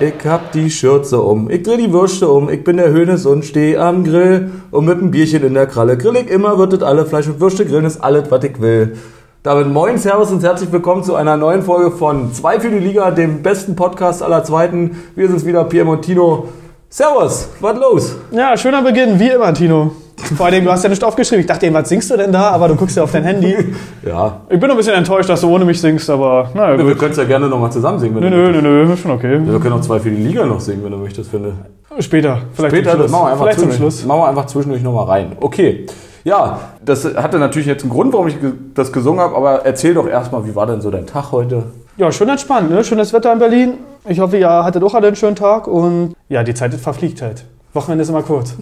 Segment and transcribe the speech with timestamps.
[0.00, 3.44] Ich hab die Schürze um, ich dreh die Würste um, ich bin der Hönes und
[3.44, 5.96] steh am Grill und mit einem Bierchen in der Kralle.
[5.96, 8.96] Grill ich immer, wird alle Fleisch und Würste grillen ist alles, was ich will.
[9.42, 13.10] Damit moin, Servus und herzlich willkommen zu einer neuen Folge von Zwei für die Liga,
[13.10, 15.02] dem besten Podcast aller Zweiten.
[15.14, 16.48] Wir sind's wieder, Pierre Montino.
[16.88, 18.16] Servus, was los?
[18.30, 19.92] Ja, schöner Beginn, wie immer, Tino.
[20.36, 21.40] Vor allem, du hast ja nicht aufgeschrieben.
[21.40, 22.50] Ich dachte was singst du denn da?
[22.50, 23.56] Aber du guckst ja auf dein Handy.
[24.06, 26.98] Ja, Ich bin ein bisschen enttäuscht, dass du ohne mich singst, aber naja, wir gut.
[26.98, 28.16] können es ja gerne nochmal zusammen singen.
[28.16, 28.62] Wenn Nö, du nö, möchtest.
[28.64, 29.40] nö, nö, schon okay.
[29.52, 31.52] Wir können auch Zwei für die Liga noch singen, wenn du möchtest, finde.
[32.00, 33.94] Später, vielleicht Später, das machen wir einfach vielleicht zum zwischendurch.
[33.94, 34.06] Schluss.
[34.06, 35.32] Machen wir einfach zwischendurch nochmal rein.
[35.40, 35.86] Okay.
[36.24, 38.36] Ja, das hatte natürlich jetzt einen Grund, warum ich
[38.74, 41.64] das gesungen habe, aber erzähl doch erstmal, wie war denn so dein Tag heute?
[41.96, 42.82] Ja, schön entspannt, ne?
[42.84, 43.74] Schönes Wetter in Berlin.
[44.08, 47.44] Ich hoffe, ihr hattet auch alle einen schönen Tag und ja, die Zeit verfliegt halt.
[47.74, 48.54] Wochenende ist immer kurz.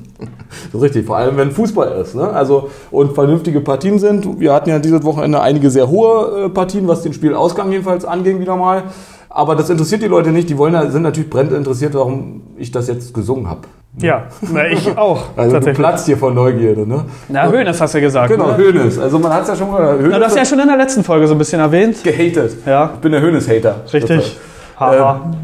[0.72, 2.28] So richtig, vor allem wenn Fußball ist, ne?
[2.30, 4.38] Also und vernünftige Partien sind.
[4.38, 8.40] Wir hatten ja dieses Wochenende einige sehr hohe äh, Partien, was den Spielausgang jedenfalls anging
[8.40, 8.84] wieder mal.
[9.28, 10.50] Aber das interessiert die Leute nicht.
[10.50, 13.60] Die wollen, sind natürlich brennend interessiert, warum ich das jetzt gesungen habe.
[13.98, 15.20] Ja, na, ich auch.
[15.36, 17.04] Also du platzt hier vor Neugierde, ne?
[17.28, 18.30] Na, Höhnes hast du ja gesagt.
[18.30, 18.56] Genau, ne?
[18.56, 18.98] Hönes.
[18.98, 19.98] Also man hat es ja schon mal.
[19.98, 22.02] Hönes Na, du hast ja schon in der letzten Folge so ein bisschen erwähnt.
[22.02, 22.56] gehatet.
[22.66, 23.76] Ja, Ich bin der Hönes-Hater.
[23.92, 24.36] richtig.
[24.78, 25.20] Haha.
[25.26, 25.36] Ähm,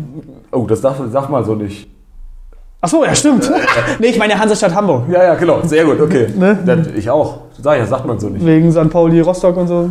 [0.52, 1.88] oh, das darf, sag mal so nicht.
[2.80, 3.50] Ach so, ja, stimmt.
[3.98, 5.04] nee, ich meine Hansestadt Hamburg.
[5.10, 5.60] Ja, ja, genau.
[5.62, 6.26] Sehr gut, okay.
[6.36, 6.58] Ne?
[6.64, 7.38] Das, ich auch.
[7.60, 8.44] Sag ja, sagt man so nicht.
[8.44, 8.90] Wegen St.
[8.90, 9.88] Pauli, Rostock und so.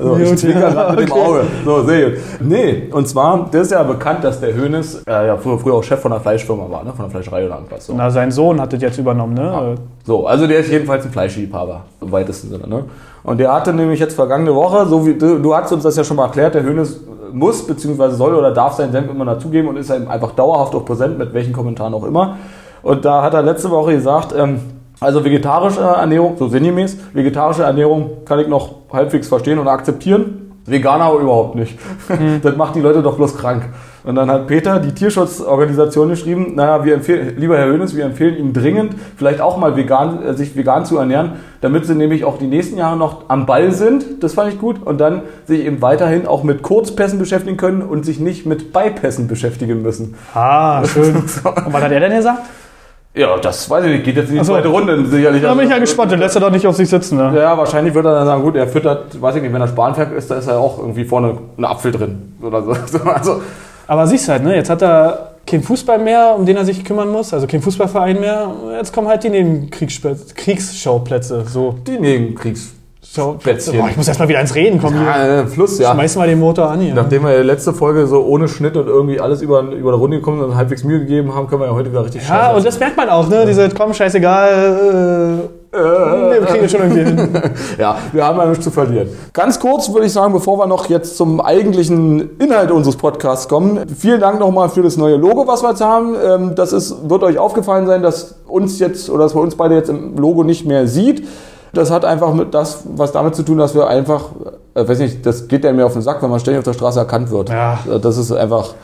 [0.00, 1.20] So, ich zwinker ja, gerade mit dem okay.
[1.20, 1.42] Auge.
[1.64, 2.18] So, sehr gut.
[2.40, 5.82] Nee, und zwar, das ist ja bekannt, dass der Hönes äh, ja früher, früher auch
[5.82, 6.92] Chef von einer Fleischfirma war, ne?
[6.92, 7.86] von einer Fleischerei oder irgendwas.
[7.86, 7.94] So.
[7.96, 9.74] Na, sein Sohn hat das jetzt übernommen, ne?
[10.04, 12.68] so, also der ist jedenfalls ein Fleischliebhaber, im weitesten Sinne.
[12.68, 12.84] Ne?
[13.24, 16.04] Und der hatte nämlich jetzt vergangene Woche, so wie du, du hast uns das ja
[16.04, 17.00] schon mal erklärt, der Hönes
[17.34, 20.84] muss, beziehungsweise soll oder darf seinen Senf immer dazugeben und ist eben einfach dauerhaft auch
[20.84, 22.36] präsent, mit welchen Kommentaren auch immer.
[22.82, 24.60] Und da hat er letzte Woche gesagt, ähm,
[25.00, 30.41] also vegetarische Ernährung, so sinngemäß, vegetarische Ernährung kann ich noch halbwegs verstehen und akzeptieren.
[30.64, 31.78] Veganer überhaupt nicht.
[32.42, 33.64] Das macht die Leute doch bloß krank.
[34.04, 38.36] Und dann hat Peter, die Tierschutzorganisation, geschrieben, naja, wir empfehlen, lieber Herr Hönes, wir empfehlen
[38.36, 42.38] Ihnen dringend, vielleicht auch mal vegan, äh, sich vegan zu ernähren, damit Sie nämlich auch
[42.38, 44.22] die nächsten Jahre noch am Ball sind.
[44.22, 44.82] Das fand ich gut.
[44.84, 49.28] Und dann sich eben weiterhin auch mit Kurzpässen beschäftigen können und sich nicht mit Beipässen
[49.28, 50.16] beschäftigen müssen.
[50.34, 51.14] Ah, schön.
[51.16, 52.42] Und was hat er denn gesagt?
[53.14, 54.04] Ja, das weiß ich nicht.
[54.04, 54.52] Geht jetzt in die so.
[54.54, 55.42] zweite Runde sicherlich.
[55.42, 57.32] Da bin ich ja gespannt, den lässt er doch nicht auf sich sitzen, ne?
[57.36, 60.16] Ja, wahrscheinlich wird er dann sagen, gut, er füttert, weiß ich nicht, wenn er Spanferkel
[60.16, 62.34] ist, da ist ja auch irgendwie vorne ein Apfel drin.
[62.40, 62.72] Oder so.
[63.04, 63.42] Also,
[63.86, 64.54] Aber siehst halt, ne?
[64.56, 68.18] Jetzt hat er keinen Fußball mehr, um den er sich kümmern muss, also kein Fußballverein
[68.18, 68.50] mehr.
[68.78, 71.44] Jetzt kommen halt die Nebenkriegsspe- Kriegsschauplätze.
[71.46, 71.74] So.
[71.86, 71.98] die
[73.16, 73.78] Nebenkriegsspätzchen.
[73.78, 74.96] Boah, ich muss erstmal wieder ins Reden kommen.
[75.04, 75.92] Ja, äh, Fluss, ja.
[75.92, 76.94] Schmeiß mal den Motor an hier.
[76.94, 80.40] Nachdem wir letzte Folge so ohne Schnitt und irgendwie alles über, über eine Runde gekommen
[80.40, 82.78] sind und halbwegs Mühe gegeben haben, können wir ja heute wieder richtig Ja, und das
[82.78, 83.44] merkt man auch, ne?
[83.46, 85.48] Diese, komm, scheißegal.
[85.74, 87.28] Äh, nee, wir kriegen das schon irgendwie hin.
[87.78, 89.08] Ja, wir haben ja nichts zu verlieren.
[89.32, 93.80] Ganz kurz würde ich sagen, bevor wir noch jetzt zum eigentlichen Inhalt unseres Podcasts kommen,
[93.96, 96.14] vielen Dank nochmal für das neue Logo, was wir jetzt haben.
[96.22, 99.74] Ähm, Das ist, wird euch aufgefallen sein, dass uns jetzt oder dass man uns beide
[99.74, 101.26] jetzt im Logo nicht mehr sieht.
[101.72, 104.26] Das hat einfach mit das, was damit zu tun, dass wir einfach,
[104.74, 106.74] äh, weiß nicht, das geht ja mir auf den Sack, wenn man ständig auf der
[106.74, 107.48] Straße erkannt wird.
[107.48, 107.78] Ja.
[108.00, 108.74] Das ist einfach,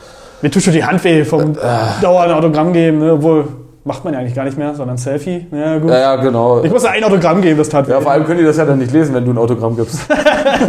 [0.41, 1.55] Mir tut schon die Hand weh vom
[2.01, 3.13] dauernden Autogramm geben, ne?
[3.13, 3.45] Obwohl,
[3.89, 5.47] macht man ja eigentlich gar nicht mehr, sondern Selfie.
[5.51, 5.91] Ja, gut.
[5.91, 6.63] ja, ja, genau.
[6.63, 7.89] Ich muss ein Autogramm geben, das tat.
[7.89, 10.01] Ja, vor allem können die das ja dann nicht lesen, wenn du ein Autogramm gibst.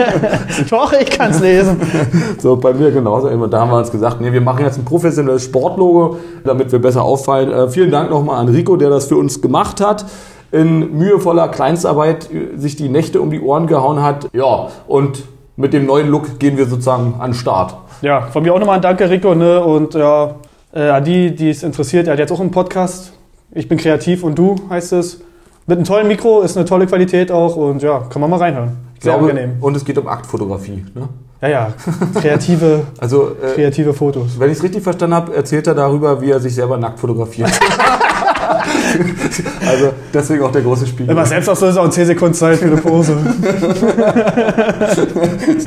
[0.69, 1.79] Doch, ich kann es lesen.
[2.39, 3.27] So, bei mir genauso.
[3.47, 7.03] Da haben wir uns gesagt, nee, wir machen jetzt ein professionelles Sportlogo, damit wir besser
[7.03, 7.51] auffallen.
[7.51, 10.05] Äh, vielen Dank nochmal an Rico, der das für uns gemacht hat.
[10.51, 14.29] In mühevoller Kleinstarbeit äh, sich die Nächte um die Ohren gehauen hat.
[14.33, 15.23] Ja, und
[15.55, 17.75] mit dem neuen Look gehen wir sozusagen an den Start.
[18.01, 19.35] Ja, von mir auch nochmal ein Danke, Rico.
[19.35, 19.61] Ne?
[19.63, 20.35] Und ja,
[20.73, 23.13] äh, an die, die es interessiert, er hat jetzt auch einen Podcast.
[23.51, 25.21] Ich bin kreativ und du, heißt es.
[25.67, 28.77] Mit einem tollen Mikro, ist eine tolle Qualität auch und ja, kann man mal reinhören.
[28.99, 29.57] Sehr glaube, angenehm.
[29.61, 30.83] und es geht um Aktfotografie.
[30.95, 31.07] Ne?
[31.41, 31.73] Ja, ja,
[32.19, 34.39] kreative, Also, äh, kreative Fotos.
[34.39, 37.51] wenn ich es richtig verstanden habe, erzählt er darüber, wie er sich selber nackt fotografiert.
[39.69, 41.11] also, deswegen auch der große Spiegel.
[41.11, 43.15] Immer Selbstauslöser und 10 Sekunden Zeit für eine Pose.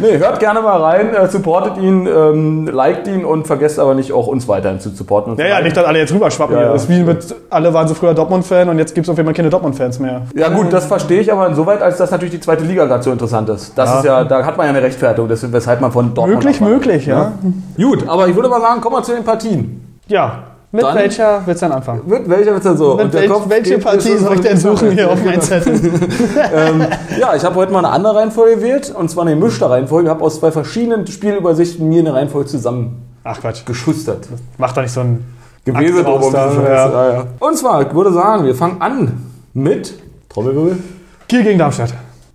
[0.00, 4.12] Nee, hört gerne mal rein, äh, supportet ihn, ähm, liked ihn und vergesst aber nicht
[4.12, 5.36] auch uns weiterhin zu supporten.
[5.36, 6.56] Ja, ja, nicht, dass alle jetzt rüberschwappen.
[6.56, 6.72] Ja, ja.
[6.72, 9.26] Das ist wie mit, alle waren so früher Dortmund-Fan und jetzt gibt es auf jeden
[9.26, 10.22] Fall keine Dortmund-Fans mehr.
[10.34, 13.12] ja gut, das verstehe ich aber insoweit, als dass natürlich die zweite Liga gerade so
[13.12, 13.76] interessant ist.
[13.76, 13.98] Das Ja.
[13.98, 17.06] ist ja, da hat man ja eine Rechtfertigung, deswegen, weshalb man von Dortmund Möglich, möglich,
[17.06, 17.32] ja.
[17.76, 19.98] Gut, aber ich würde mal sagen, kommen wir zu den Partien.
[20.08, 22.02] Ja, mit Dann- welcher willst du dann anfangen?
[22.06, 22.96] Mit welcher wird denn so?
[22.96, 25.74] Mit welch, welche Partie soll ich denn suchen hier auf meinen Zettel?
[26.54, 26.86] ähm,
[27.20, 30.08] ja, ich habe heute mal eine andere Reihenfolge gewählt, und zwar eine gemischte Reihenfolge.
[30.08, 32.48] Ich habe aus zwei verschiedenen Spielübersichten mir eine Reihenfolge
[33.24, 34.28] Ach Quatsch, zusammengeschustert.
[34.58, 35.24] mach doch nicht so ein
[35.66, 36.62] raus da, Ja.
[36.90, 37.12] ja.
[37.12, 39.92] Ja, Und zwar, ich würde sagen, wir fangen an mit
[40.30, 40.78] Trommelwirbel.
[41.28, 41.92] Kiel gegen Darmstadt.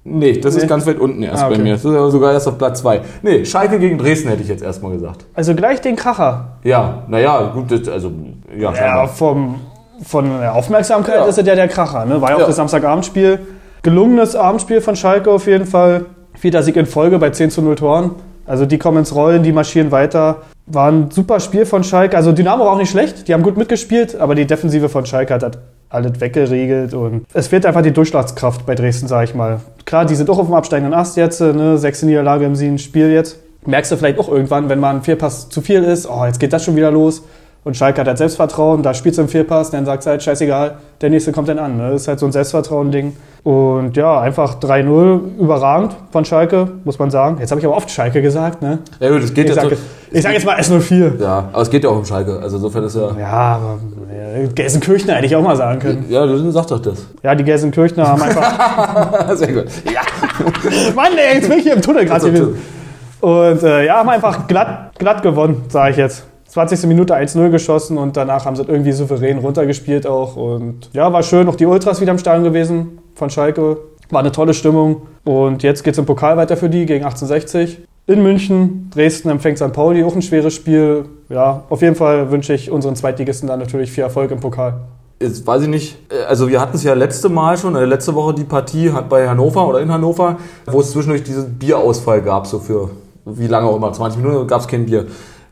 [0.09, 0.61] Nee, das Nee.
[0.61, 1.57] ist ganz weit unten erst Ah, okay.
[1.57, 1.73] bei mir.
[1.73, 3.01] Das ist aber sogar erst auf Platz 2.
[3.23, 5.25] Nee, Schalke gegen Dresden hätte ich jetzt erstmal gesagt.
[5.33, 6.57] Also gleich den Kracher.
[6.63, 8.11] Ja, naja, gut, das, also,
[8.57, 9.55] ja, Ja, vom,
[10.03, 11.25] von der Aufmerksamkeit Ja.
[11.25, 12.05] ist er der, der Kracher.
[12.05, 12.21] Ne?
[12.21, 12.47] War ja auch Ja.
[12.47, 13.39] das Samstagabendspiel.
[13.83, 16.05] Gelungenes Abendspiel von Schalke auf jeden Fall.
[16.35, 18.11] Vierter Sieg in Folge bei 10 zu 0 Toren.
[18.45, 20.37] Also die kommen ins Rollen, die marschieren weiter.
[20.67, 22.15] War ein super Spiel von Schalke.
[22.15, 25.33] Also Dynamo war auch nicht schlecht, die haben gut mitgespielt, aber die Defensive von Schalke
[25.33, 25.51] hat das
[25.89, 29.61] alles weggeregelt und es fehlt einfach die Durchschlagskraft bei Dresden, sage ich mal.
[29.85, 31.77] Klar, die sind auch auf dem absteigenden Ast jetzt, ne?
[31.77, 33.39] sechste Niederlage im siebten Spiel jetzt.
[33.65, 36.53] Merkst du vielleicht auch irgendwann, wenn mal ein Vierpass zu viel ist, oh, jetzt geht
[36.53, 37.23] das schon wieder los.
[37.67, 40.75] Und Schalke hat halt Selbstvertrauen, da spielt es im Vierpass, dann sagt es halt, scheißegal,
[41.01, 41.75] der nächste kommt dann an.
[41.75, 41.91] Ne?
[41.91, 43.17] Das ist halt so ein Selbstvertrauen-Ding.
[43.43, 47.39] Und ja, einfach 3-0, überragend von Schalke, muss man sagen.
[47.41, 48.79] Jetzt habe ich aber oft Schalke gesagt, ne?
[49.01, 49.61] Ja, gut, das geht Ich jetzt.
[49.61, 49.77] sage
[50.11, 51.21] ich sag jetzt mal S04.
[51.21, 52.39] ja, aber es geht ja auch um Schalke.
[52.39, 53.11] Also insofern ist ja.
[53.19, 53.79] Ja, aber
[54.09, 56.05] ja, Gelsenkirchner hätte ich auch mal sagen können.
[56.07, 57.05] Ja, du sag doch das.
[57.21, 59.29] Ja, die Gelsenkirchner haben einfach.
[59.35, 59.65] Sehr gut.
[59.93, 60.03] Ja.
[60.95, 62.57] Mann, ey, jetzt bin ich hier im Tunnel gerade gewesen.
[63.19, 66.23] Und äh, ja, haben einfach glatt, glatt gewonnen, sage ich jetzt.
[66.57, 66.87] 20.
[66.87, 70.35] Minute 1-0 geschossen und danach haben sie es irgendwie souverän runtergespielt auch.
[70.35, 71.47] Und ja, war schön.
[71.47, 73.77] Auch die Ultras wieder am Stadion gewesen von Schalke.
[74.09, 75.03] War eine tolle Stimmung.
[75.23, 77.83] Und jetzt geht es im Pokal weiter für die gegen 1860.
[78.07, 79.71] In München, Dresden empfängt St.
[79.71, 81.05] Pauli, auch ein schweres Spiel.
[81.29, 84.79] Ja, auf jeden Fall wünsche ich unseren Zweitligisten dann natürlich viel Erfolg im Pokal.
[85.21, 88.15] Jetzt weiß ich nicht, äh, also wir hatten es ja letzte Mal schon, äh, letzte
[88.15, 92.57] Woche die Partie bei Hannover oder in Hannover, wo es zwischendurch diesen Bierausfall gab, so
[92.57, 92.89] für
[93.25, 95.05] wie lange auch immer, 20 Minuten gab es kein Bier.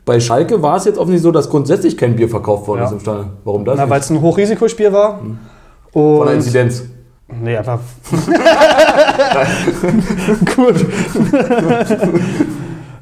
[0.06, 2.86] Bei Schalke war es jetzt offensichtlich so, dass grundsätzlich kein Bier verkauft worden Ja.
[2.86, 3.30] ist im Stadion.
[3.44, 3.76] Warum das?
[3.78, 5.20] Na, weil es ein Hochrisikospiel war.
[5.92, 6.84] Von der Inzidenz.
[7.42, 7.80] Nee, einfach.
[10.56, 10.76] Gut.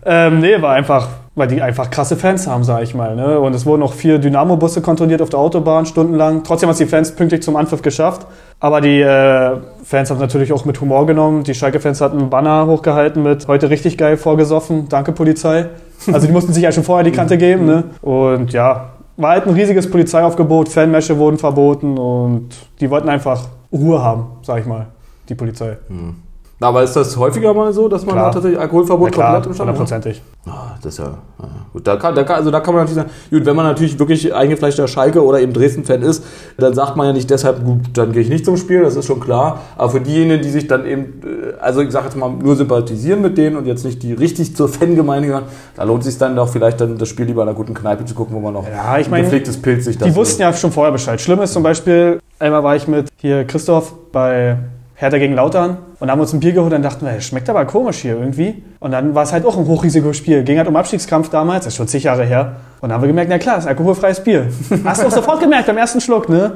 [0.05, 3.15] ähm, nee, war einfach, weil die einfach krasse Fans haben, sag ich mal.
[3.15, 3.39] Ne?
[3.39, 6.43] Und es wurden auch vier Dynamo-Busse kontrolliert auf der Autobahn stundenlang.
[6.43, 8.27] Trotzdem haben es die Fans pünktlich zum Anpfiff geschafft.
[8.59, 11.43] Aber die äh, Fans haben natürlich auch mit Humor genommen.
[11.43, 14.87] Die Schalke-Fans hatten einen Banner hochgehalten mit heute richtig geil vorgesoffen.
[14.89, 15.65] Danke, Polizei.
[16.11, 17.65] Also die mussten sich ja schon vorher die Kante geben.
[17.65, 17.85] Ne?
[18.01, 20.69] Und ja, war halt ein riesiges Polizeiaufgebot.
[20.69, 24.87] Fanmäsche wurden verboten und die wollten einfach Ruhe haben, sag ich mal,
[25.29, 25.77] die Polizei.
[25.89, 26.22] Na,
[26.63, 29.53] aber ist das häufiger mal so, dass man da tatsächlich Alkoholverbot Na klar, komplett im
[29.53, 29.79] Stadion hat?
[29.79, 30.21] hundertprozentig.
[30.45, 31.87] Ah, das ist ja, ja gut.
[31.87, 34.33] Da kann, da kann, also da kann man natürlich sagen, gut, wenn man natürlich wirklich
[34.33, 36.23] eingefleischter Schalke oder eben Dresden-Fan ist,
[36.57, 39.05] dann sagt man ja nicht deshalb, gut, dann gehe ich nicht zum Spiel, das ist
[39.05, 39.59] schon klar.
[39.77, 43.21] Aber für diejenigen, die sich dann eben, äh, also ich sage jetzt mal, nur sympathisieren
[43.21, 45.45] mit denen und jetzt nicht die richtig zur Fangemeinde gehören,
[45.75, 48.05] da lohnt es sich dann doch vielleicht dann das Spiel lieber in einer guten Kneipe
[48.05, 50.51] zu gucken, wo man noch Ja, ich ein meine, gepflegtes Pilz sich Die wussten ja
[50.53, 51.19] schon vorher Bescheid.
[51.21, 54.57] Schlimm ist zum Beispiel, einmal war ich mit hier Christoph bei
[55.03, 57.97] Hertha gegen Lautern und haben uns ein Bier geholt und dachten wir, schmeckt aber komisch
[57.97, 58.63] hier irgendwie.
[58.79, 60.43] Und dann war es halt auch ein Hochrisikospiel.
[60.43, 62.55] Ging halt um Abstiegskampf damals, das ist schon zig Jahre her.
[62.79, 64.47] Und dann haben wir gemerkt, na klar, ist alkoholfreies Bier.
[64.85, 66.53] Hast du auch sofort gemerkt beim ersten Schluck, ne?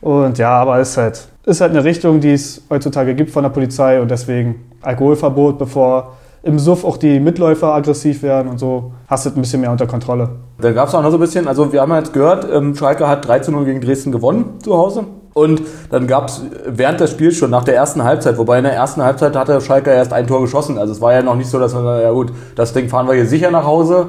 [0.00, 3.44] Und ja, aber es ist halt, ist halt eine Richtung, die es heutzutage gibt von
[3.44, 8.92] der Polizei und deswegen Alkoholverbot, bevor im Suff auch die Mitläufer aggressiv werden und so,
[9.06, 10.30] hast du es ein bisschen mehr unter Kontrolle.
[10.60, 12.74] Da gab es auch noch so ein bisschen, also wir haben ja jetzt gehört, ähm,
[12.74, 15.04] Schalke hat 3 zu 0 gegen Dresden gewonnen zu Hause.
[15.36, 15.60] Und
[15.90, 19.02] dann gab es während des Spiels schon nach der ersten Halbzeit, wobei in der ersten
[19.02, 20.78] Halbzeit hatte Schalke erst ein Tor geschossen.
[20.78, 23.06] Also es war ja noch nicht so, dass man sagt, ja gut, das Ding fahren
[23.06, 24.06] wir hier sicher nach Hause.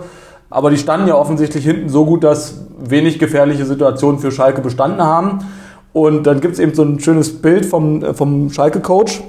[0.49, 5.03] Aber die standen ja offensichtlich hinten so gut, dass wenig gefährliche Situationen für Schalke bestanden
[5.03, 5.39] haben.
[5.91, 9.21] Und dann gibt es eben so ein schönes Bild vom, vom Schalke-Coach,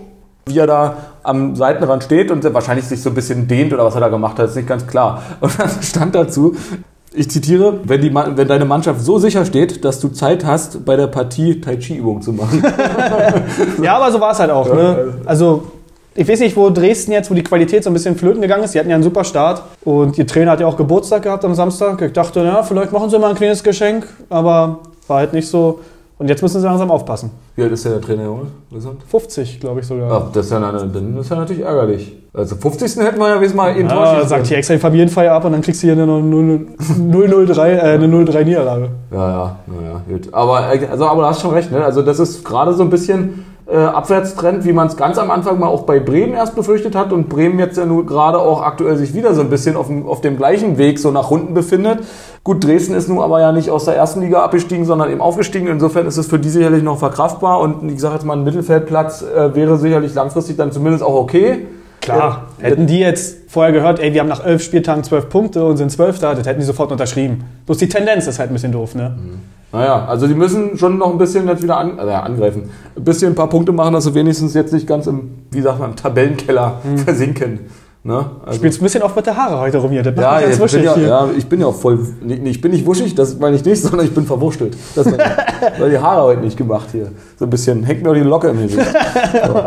[0.46, 3.96] wie er da am Seitenrand steht und wahrscheinlich sich so ein bisschen dehnt oder was
[3.96, 5.20] er da gemacht hat, ist nicht ganz klar.
[5.40, 6.54] Und dann stand dazu,
[7.18, 10.96] ich zitiere, wenn, die, wenn deine Mannschaft so sicher steht, dass du Zeit hast, bei
[10.96, 12.62] der Partie Tai Chi-Übungen zu machen.
[13.82, 14.72] Ja, aber so war es halt auch.
[14.72, 15.14] Ne?
[15.24, 15.64] Also,
[16.14, 18.74] ich weiß nicht, wo Dresden jetzt, wo die Qualität so ein bisschen flöten gegangen ist.
[18.74, 21.54] Die hatten ja einen super Start und ihr Trainer hat ja auch Geburtstag gehabt am
[21.54, 22.00] Samstag.
[22.02, 25.80] Ich dachte, ja, vielleicht machen sie mal ein kleines Geschenk, aber war halt nicht so.
[26.18, 27.30] Und jetzt müssen sie langsam aufpassen.
[27.54, 28.46] Wie alt ist denn der Trainer, Junge?
[28.72, 29.02] Gesund?
[29.06, 30.10] 50, glaube ich sogar.
[30.10, 32.16] Ach, das ist, ja, dann ist ja natürlich ärgerlich.
[32.34, 32.96] Also 50.
[32.96, 35.62] hätten wir ja wenigstens mal eben Ja, sagt hier extra die Familienfeier ab und dann
[35.62, 38.90] kriegst du hier eine 003, äh, eine 0-3 Niederlage.
[39.12, 40.28] Ja, ja, naja, gut.
[40.32, 41.84] Aber, also, aber du hast schon recht, ne?
[41.84, 45.58] Also das ist gerade so ein bisschen äh, Abwärtstrend, wie man es ganz am Anfang
[45.58, 48.96] mal auch bei Bremen erst befürchtet hat und Bremen jetzt ja nur gerade auch aktuell
[48.96, 51.98] sich wieder so ein bisschen auf dem, auf dem gleichen Weg so nach unten befindet.
[52.44, 55.66] Gut, Dresden ist nun aber ja nicht aus der ersten Liga abgestiegen, sondern eben aufgestiegen.
[55.66, 59.22] Insofern ist es für die sicherlich noch verkraftbar und ich sage jetzt mal, ein Mittelfeldplatz
[59.22, 61.66] äh, wäre sicherlich langfristig dann zumindest auch okay.
[62.00, 65.64] Klar, Ja, hätten die jetzt vorher gehört, ey, wir haben nach elf Spieltagen zwölf Punkte
[65.64, 67.44] und sind zwölfter, das hätten die sofort unterschrieben.
[67.66, 69.14] Bloß die Tendenz ist halt ein bisschen doof, ne?
[69.70, 72.70] Naja, also die müssen schon noch ein bisschen jetzt wieder an, äh, angreifen.
[72.96, 75.78] Ein bisschen ein paar Punkte machen, dass sie wenigstens jetzt nicht ganz im, wie sagt
[75.78, 77.60] man, im Tabellenkeller versinken.
[78.04, 78.24] Ne?
[78.46, 80.04] Du spielst ein bisschen oft mit der Haare heute rum hier.
[80.04, 81.98] Das Ja, ich bin wuschig ja, ja, ich bin ja auch voll.
[82.22, 84.76] Nee, ich bin nicht wuschig, das meine ich nicht, sondern ich bin verwurschtelt.
[84.94, 85.80] Das meine ich.
[85.80, 87.10] Weil die Haare heute nicht gemacht hier.
[87.38, 88.86] So ein bisschen, hängt mir auch die Locke im Gesicht.
[89.46, 89.62] So.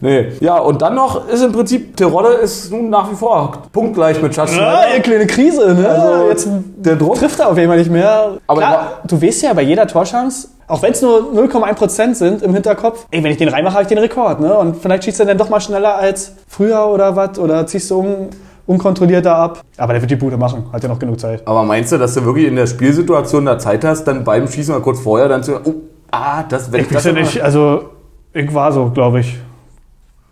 [0.00, 0.32] Nee.
[0.40, 4.34] Ja, und dann noch ist im Prinzip, Terodde ist nun nach wie vor punktgleich mit
[4.34, 4.54] Schatz.
[4.56, 5.88] Ja, eine kleine Krise, ne?
[5.88, 7.16] Also, Jetzt der Druck.
[7.16, 8.36] trifft er auf jeden Fall nicht mehr.
[8.46, 12.52] Aber Klar, du weißt ja bei jeder Torchance, auch wenn es nur 0,1% sind im
[12.54, 14.56] Hinterkopf, ey, wenn ich den reinmache, habe ich den Rekord, ne?
[14.56, 18.00] Und vielleicht schießt er dann doch mal schneller als früher oder was, oder ziehst du
[18.00, 18.30] un
[18.66, 19.60] unkontrollierter ab.
[19.76, 21.46] Aber der wird die Bude machen, hat ja noch genug Zeit.
[21.46, 24.74] Aber meinst du, dass du wirklich in der Spielsituation da Zeit hast, dann beim Schießen
[24.74, 25.74] mal kurz vorher dann zu, oh,
[26.10, 27.90] ah, das, wenn ich, Ich das ja nicht, also
[28.32, 29.38] ich war so, glaube ich,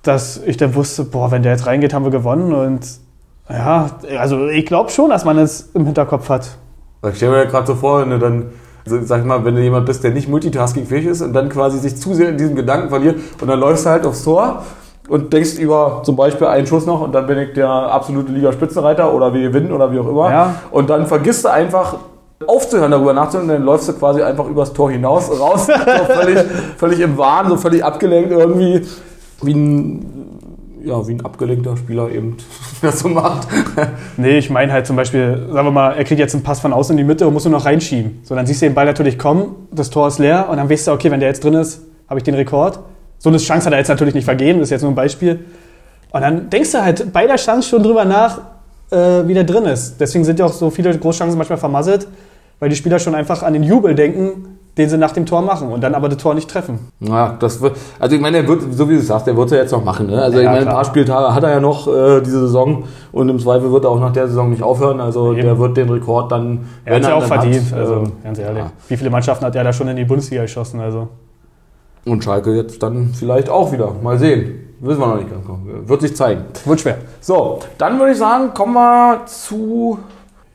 [0.02, 2.80] dass ich dann wusste, boah, wenn der jetzt reingeht, haben wir gewonnen und
[3.48, 6.56] ja, also ich glaube schon, dass man es im Hinterkopf hat.
[7.08, 8.46] Ich stelle mir ja gerade so vor, wenn du dann,
[8.86, 11.78] also sag ich mal, wenn du jemand bist, der nicht multitaskingfähig ist und dann quasi
[11.78, 14.62] sich zu sehr in diesem Gedanken verliert und dann läufst du halt aufs Tor
[15.08, 19.12] und denkst über zum Beispiel einen Schuss noch und dann bin ich der absolute Liga-Spitzenreiter
[19.12, 20.30] oder wir gewinnen oder wie auch immer.
[20.30, 20.54] Ja.
[20.70, 21.96] Und dann vergisst du einfach
[22.46, 25.66] aufzuhören, darüber nachzudenken, dann läufst du quasi einfach übers Tor hinaus, raus,
[26.06, 26.38] so völlig,
[26.76, 28.86] völlig im Wahn, so völlig abgelenkt irgendwie,
[29.42, 30.40] wie ein,
[30.84, 32.36] ja, wie ein abgelenkter Spieler eben
[32.82, 33.48] das so macht.
[34.16, 36.72] Nee, ich meine halt zum Beispiel, sagen wir mal, er kriegt jetzt einen Pass von
[36.72, 38.20] außen in die Mitte und muss nur noch reinschieben.
[38.22, 40.86] So, dann siehst du den Ball natürlich kommen, das Tor ist leer und dann weißt
[40.86, 42.80] du, okay, wenn der jetzt drin ist, habe ich den Rekord.
[43.18, 45.44] So eine Chance hat er jetzt natürlich nicht vergeben, das ist jetzt nur ein Beispiel.
[46.12, 48.38] Und dann denkst du halt bei der Chance schon drüber nach,
[48.90, 50.00] äh, wie der drin ist.
[50.00, 52.06] Deswegen sind ja auch so viele Großchancen manchmal vermasselt,
[52.60, 55.68] weil die Spieler schon einfach an den Jubel denken, den sie nach dem Tor machen
[55.70, 56.80] und dann aber das Tor nicht treffen.
[57.00, 59.52] Ja, das wird, also ich meine, er wird, so wie du sagst, der wird es
[59.52, 60.08] ja jetzt noch machen.
[60.08, 60.20] Ne?
[60.20, 60.74] Also Ja, ich meine, ein klar.
[60.74, 64.00] paar Spieltage hat er ja noch äh, diese Saison und im Zweifel wird er auch
[64.00, 65.00] nach der Saison nicht aufhören.
[65.00, 65.42] Also Eben.
[65.42, 68.64] der wird den Rekord dann, Er hat ja auch verdient, hat, also äh, ganz ehrlich.
[68.64, 68.72] ja.
[68.88, 70.80] Wie viele Mannschaften hat er da schon in die Bundesliga geschossen?
[70.80, 71.08] Also.
[72.04, 73.92] Und Schalke jetzt dann vielleicht auch wieder.
[74.02, 74.60] Mal sehen.
[74.80, 75.58] Wissen wir noch nicht ganz genau.
[75.86, 76.42] Wird sich zeigen.
[76.64, 76.98] Wird schwer.
[77.20, 79.98] So, dann würde ich sagen, kommen wir zu.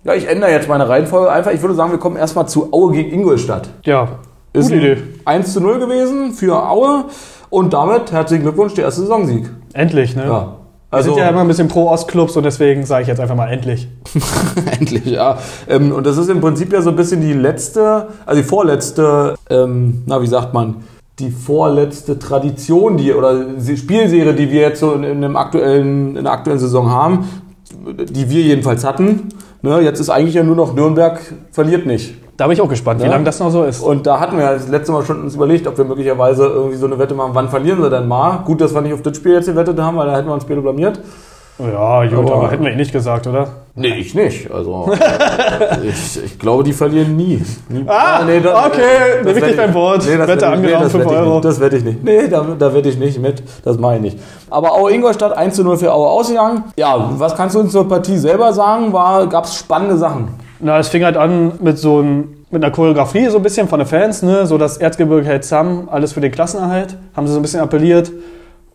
[0.04, 1.52] Ja, ich ändere jetzt meine Reihenfolge einfach.
[1.52, 3.70] Ich würde sagen, wir kommen erstmal zu Aue gegen Ingolstadt.
[3.84, 4.08] Ja,
[4.54, 4.98] Ist gute Idee.
[5.26, 7.06] ein 1 zu 0 gewesen für Aue
[7.50, 9.50] und damit herzlichen Glückwunsch, der erste Saisonsieg.
[9.74, 10.26] Endlich, ne?
[10.26, 10.56] Ja.
[10.92, 13.48] Wir sind ja immer ein bisschen pro Ostclubs und deswegen sage ich jetzt einfach mal
[13.50, 13.88] endlich.
[14.80, 15.38] Endlich, ja.
[15.68, 19.36] Ähm, und das ist im Prinzip ja so ein bisschen die letzte, also die vorletzte,
[19.52, 20.78] ähm, na, wie sagt man,
[21.20, 26.24] die vorletzte Tradition, die oder die Spielserie, die wir jetzt so in, in, aktuellen, in
[26.24, 27.30] der aktuellen Saison haben,
[28.10, 29.30] die wir jedenfalls hatten.
[29.62, 31.20] Ne, jetzt ist eigentlich ja nur noch Nürnberg
[31.52, 32.16] verliert nicht.
[32.38, 33.12] Da bin ich auch gespannt, wie Ja.
[33.12, 33.82] lange das noch so ist.
[33.82, 36.78] Und da hatten wir ja das letzte Mal schon uns überlegt, ob wir möglicherweise irgendwie
[36.78, 38.38] so eine Wette machen, wann verlieren sie denn mal.
[38.46, 40.44] Gut, dass wir nicht auf das Spiel jetzt gewettet haben, weil da hätten wir uns
[40.44, 41.02] später blamiert.
[41.60, 43.48] Ja, gut, Aber- aber hätten wir eh nicht gesagt, oder?
[43.76, 44.50] Nee, ich nicht.
[44.52, 44.92] Also
[45.84, 47.42] ich, ich glaube, die verlieren nie.
[47.70, 47.84] nie.
[47.88, 48.80] Ah, okay,
[49.24, 49.98] das nehme ich dich beim Wort.
[50.00, 51.34] das Wette angeraumt, das 5 wette ich Euro.
[51.36, 51.46] Nicht.
[51.46, 52.04] Das wette ich nicht.
[52.04, 53.44] Nee, da, da wette ich nicht mit.
[53.64, 54.20] Das mache ich nicht.
[54.50, 56.64] Aber Aue Ingolstadt 1 zu 0 für Aue ausgegangen.
[56.78, 58.92] Ja, was kannst du uns zur Partie selber sagen?
[58.92, 60.30] Gab es spannende Sachen?
[60.60, 63.80] Na, es fing halt an mit so ein, mit einer Choreografie so ein bisschen von
[63.80, 64.46] den Fans, ne?
[64.46, 66.98] So das Erzgebirge hält zusammen, alles für den Klassenerhalt.
[67.16, 68.12] Haben sie so ein bisschen appelliert.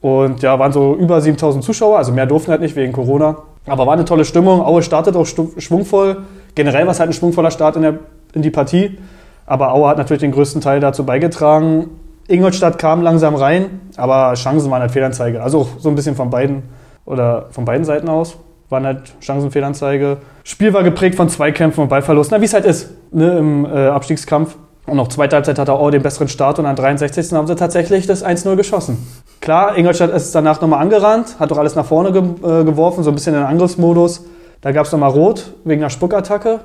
[0.05, 3.39] Und ja, waren so über 7000 Zuschauer, also mehr durften halt nicht wegen Corona.
[3.65, 4.61] Aber war eine tolle Stimmung.
[4.61, 6.19] Aue startet auch schwungvoll.
[6.55, 7.95] Generell war es halt ein schwungvoller Start in, der,
[8.35, 8.99] in die Partie.
[9.47, 11.89] Aber Aue hat natürlich den größten Teil dazu beigetragen.
[12.29, 15.43] Ingolstadt kam langsam rein, aber Chancen waren halt Fehlanzeige.
[15.43, 16.65] Also auch so ein bisschen von beiden
[17.07, 18.37] oder von beiden Seiten aus
[18.69, 20.19] waren halt Chancen Fehlanzeige.
[20.43, 23.87] Spiel war geprägt von Zweikämpfen und Ballverlusten, na, wie es halt ist ne, im äh,
[23.87, 24.55] Abstiegskampf.
[24.87, 27.33] Und noch zweite Halbzeit hatte Aue den besseren Start und an 63.
[27.33, 28.99] haben sie tatsächlich das 1-0 geschossen.
[29.41, 33.11] Klar, Ingolstadt ist danach nochmal angerannt, hat doch alles nach vorne ge äh, geworfen, so
[33.11, 34.25] ein bisschen in den Angriffsmodus.
[34.61, 36.61] Da gab es nochmal Rot wegen einer Spuckattacke.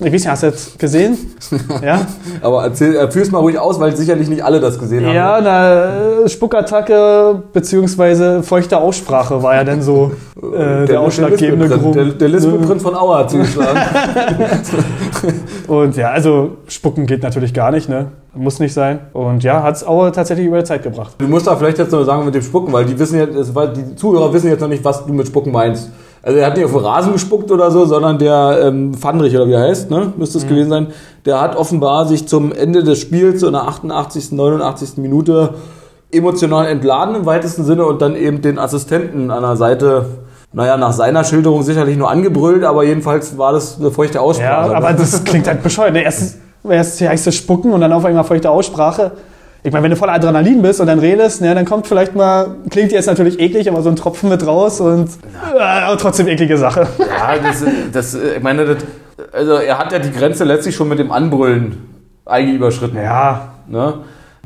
[0.00, 1.18] Ich weiß nicht, hast du jetzt gesehen?
[1.84, 2.06] ja?
[2.40, 5.12] Aber erzähl, äh, führ's mal ruhig aus, weil sicherlich nicht alle das gesehen haben.
[5.14, 11.94] Ja, eine Spuckattacke beziehungsweise feuchte Aussprache war ja dann so äh, der, ausschlaggebende Lispelprint- Grund.
[11.96, 13.76] Der, der Lispelprint von Aue hat zugeschlagen.
[15.66, 18.12] Und ja, also spucken geht natürlich gar nicht, ne?
[18.34, 19.00] Muss nicht sein.
[19.12, 21.14] Und ja, hat es Aue tatsächlich über die Zeit gebracht.
[21.18, 23.66] Du musst da vielleicht jetzt noch sagen mit dem Spucken, weil die wissen jetzt, war-
[23.66, 25.90] die Zuhörer wissen jetzt noch nicht, was du mit Spucken meinst.
[26.28, 29.48] Also er hat nicht auf den Rasen gespuckt oder so, sondern der ähm, Fandrich oder
[29.48, 30.12] wie er heißt, ne?
[30.18, 30.48] müsste es Mhm.
[30.50, 30.86] gewesen sein,
[31.24, 34.98] der hat offenbar sich zum Ende des Spiels, so in der 88., 89.
[34.98, 35.54] Minute
[36.12, 40.04] emotional entladen im weitesten Sinne und dann eben den Assistenten an der Seite,
[40.52, 44.76] naja, nach seiner Schilderung sicherlich nur angebrüllt, aber jedenfalls war das eine feuchte Ja, Aussprache.
[44.76, 45.94] aber das klingt halt bescheuert.
[45.94, 46.02] Ne?
[46.02, 46.36] Erst,
[46.68, 49.12] erst heißt es spucken und dann auf einmal feuchte Aussprache.
[49.68, 52.56] Ich meine, wenn du voller Adrenalin bist und dann redest, ne, dann kommt vielleicht mal,
[52.70, 55.10] klingt jetzt natürlich eklig, aber so ein Tropfen mit raus und
[55.58, 56.86] äh, trotzdem eklige Sache.
[56.98, 58.78] Ja, das, das, ich meine, das,
[59.30, 61.76] also er hat ja die Grenze letztlich schon mit dem Anbrüllen
[62.24, 62.96] eigentlich überschritten.
[62.96, 63.92] Ja, Ne?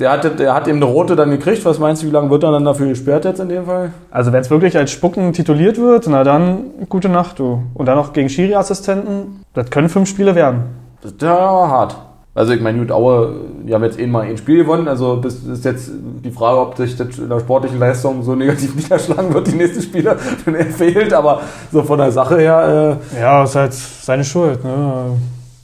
[0.00, 1.64] Der, hatte, der hat eben eine rote dann gekriegt.
[1.64, 3.93] Was meinst du, wie lange wird er dann dafür gesperrt jetzt in dem Fall?
[4.11, 7.62] Also wenn es wirklich als Spucken tituliert wird, na dann gute Nacht, du.
[7.75, 10.64] Und dann noch gegen Schiri-Assistenten, das können fünf Spiele werden.
[11.02, 11.97] Das ist ja hart.
[12.35, 13.35] Also ich meine, gut, Aue,
[13.67, 14.89] die haben jetzt eh mal ein Spiel gewonnen.
[14.89, 15.91] Also das ist jetzt
[16.25, 19.83] die Frage, ob sich das in der sportlichen Leistung so negativ niederschlagen wird, die nächsten
[19.83, 21.12] Spiele, wenn er fehlt.
[21.12, 22.99] Aber so von der Sache her...
[23.15, 24.65] Äh Ja, ist halt seine Schuld.
[24.65, 25.19] Ne?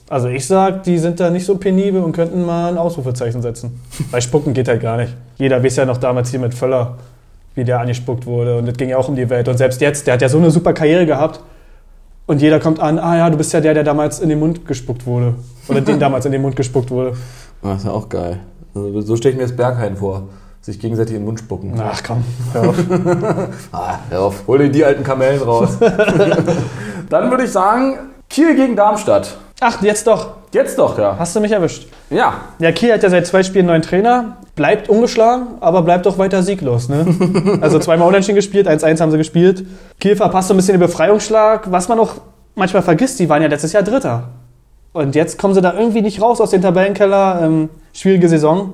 [0.09, 3.79] Also ich sag, die sind da nicht so penibel und könnten mal ein Ausrufezeichen setzen.
[4.11, 5.15] Bei Spucken geht halt gar nicht.
[5.37, 6.97] Jeder weiß ja noch damals hier mit Völler,
[7.55, 8.57] wie der angespuckt wurde.
[8.57, 9.47] Und das ging ja auch um die Welt.
[9.47, 11.39] Und selbst jetzt, der hat ja so eine super Karriere gehabt.
[12.27, 14.67] Und jeder kommt an, ah ja, du bist ja der, der damals in den Mund
[14.67, 15.33] gespuckt wurde.
[15.69, 17.13] Oder den damals in den Mund gespuckt wurde.
[17.61, 18.39] Das ist ja auch geil.
[18.75, 20.29] Also so stelle ich mir das Berghain vor.
[20.61, 21.73] Sich gegenseitig in den Mund spucken.
[21.79, 22.75] Ach komm, hör auf.
[23.71, 24.43] ah, hör auf.
[24.45, 25.77] Hol dir die alten Kamellen raus.
[27.09, 27.97] Dann würde ich sagen,
[28.29, 29.37] Kiel gegen Darmstadt.
[29.61, 30.31] Ach, jetzt doch.
[30.51, 31.15] Jetzt doch, ja.
[31.17, 31.87] Hast du mich erwischt.
[32.09, 32.33] Ja.
[32.59, 34.37] Ja, Kiel hat ja seit zwei Spielen neuen Trainer.
[34.55, 36.89] Bleibt ungeschlagen, aber bleibt auch weiter sieglos.
[36.89, 37.05] Ne?
[37.61, 39.65] also zweimal unentschieden gespielt, 1-1 haben sie gespielt.
[39.99, 41.71] Kiel verpasst so ein bisschen den Befreiungsschlag.
[41.71, 42.15] Was man auch
[42.55, 44.29] manchmal vergisst, die waren ja letztes Jahr Dritter.
[44.91, 47.41] Und jetzt kommen sie da irgendwie nicht raus aus dem Tabellenkeller.
[47.43, 48.73] Ähm, schwierige Saison.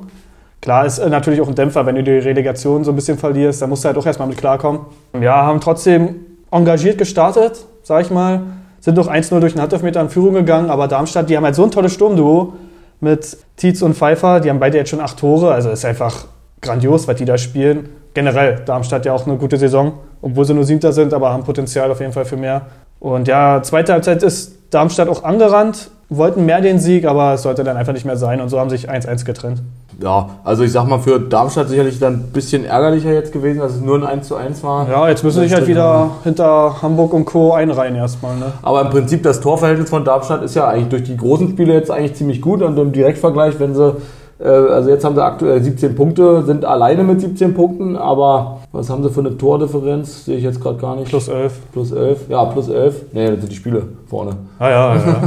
[0.61, 3.61] Klar ist äh, natürlich auch ein Dämpfer, wenn du die Relegation so ein bisschen verlierst.
[3.61, 4.81] Da musst du halt auch erstmal mit klarkommen.
[5.19, 6.15] Ja, haben trotzdem
[6.51, 8.41] engagiert gestartet, sag ich mal.
[8.79, 10.69] Sind doch 1-0 durch den Handelfmeter in Führung gegangen.
[10.69, 12.53] Aber Darmstadt, die haben halt so ein tolles Sturmduo
[12.99, 14.39] mit Tietz und Pfeiffer.
[14.39, 15.51] Die haben beide jetzt schon acht Tore.
[15.53, 16.25] Also ist einfach
[16.61, 17.89] grandios, was die da spielen.
[18.13, 19.93] Generell, Darmstadt ja auch eine gute Saison.
[20.21, 22.67] Obwohl sie nur Siebter sind, aber haben Potenzial auf jeden Fall für mehr.
[22.99, 27.63] Und ja, zweite Halbzeit ist Darmstadt auch angerannt, wollten mehr den Sieg, aber es sollte
[27.63, 29.61] dann einfach nicht mehr sein und so haben sich 1-1 getrennt.
[30.01, 33.75] Ja, also ich sag mal, für Darmstadt sicherlich dann ein bisschen ärgerlicher jetzt gewesen, dass
[33.75, 34.89] es nur ein 1 1 war.
[34.89, 37.53] Ja, jetzt müssen sie sich halt wieder hinter Hamburg und Co.
[37.53, 38.35] einreihen erstmal.
[38.35, 38.51] Ne?
[38.61, 41.89] Aber im Prinzip das Torverhältnis von Darmstadt ist ja eigentlich durch die großen Spiele jetzt
[41.89, 43.95] eigentlich ziemlich gut und im Direktvergleich, wenn sie
[44.43, 49.01] also jetzt haben sie aktuell 17 Punkte, sind alleine mit 17 Punkten, aber was haben
[49.03, 50.25] sie für eine Tordifferenz?
[50.25, 51.07] Sehe ich jetzt gerade gar nicht.
[51.07, 51.53] Plus 11.
[51.71, 53.05] Plus 11, ja, plus 11.
[53.13, 54.35] Nee, das sind die Spiele vorne.
[54.59, 55.21] Ah ja, ja.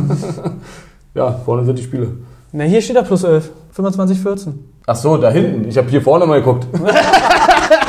[1.15, 2.09] ja, vorne sind die Spiele.
[2.53, 3.51] Na, hier steht da plus 11.
[3.73, 4.65] 25, 14.
[4.87, 5.69] Ach so, da hinten.
[5.69, 6.67] Ich habe hier vorne mal geguckt.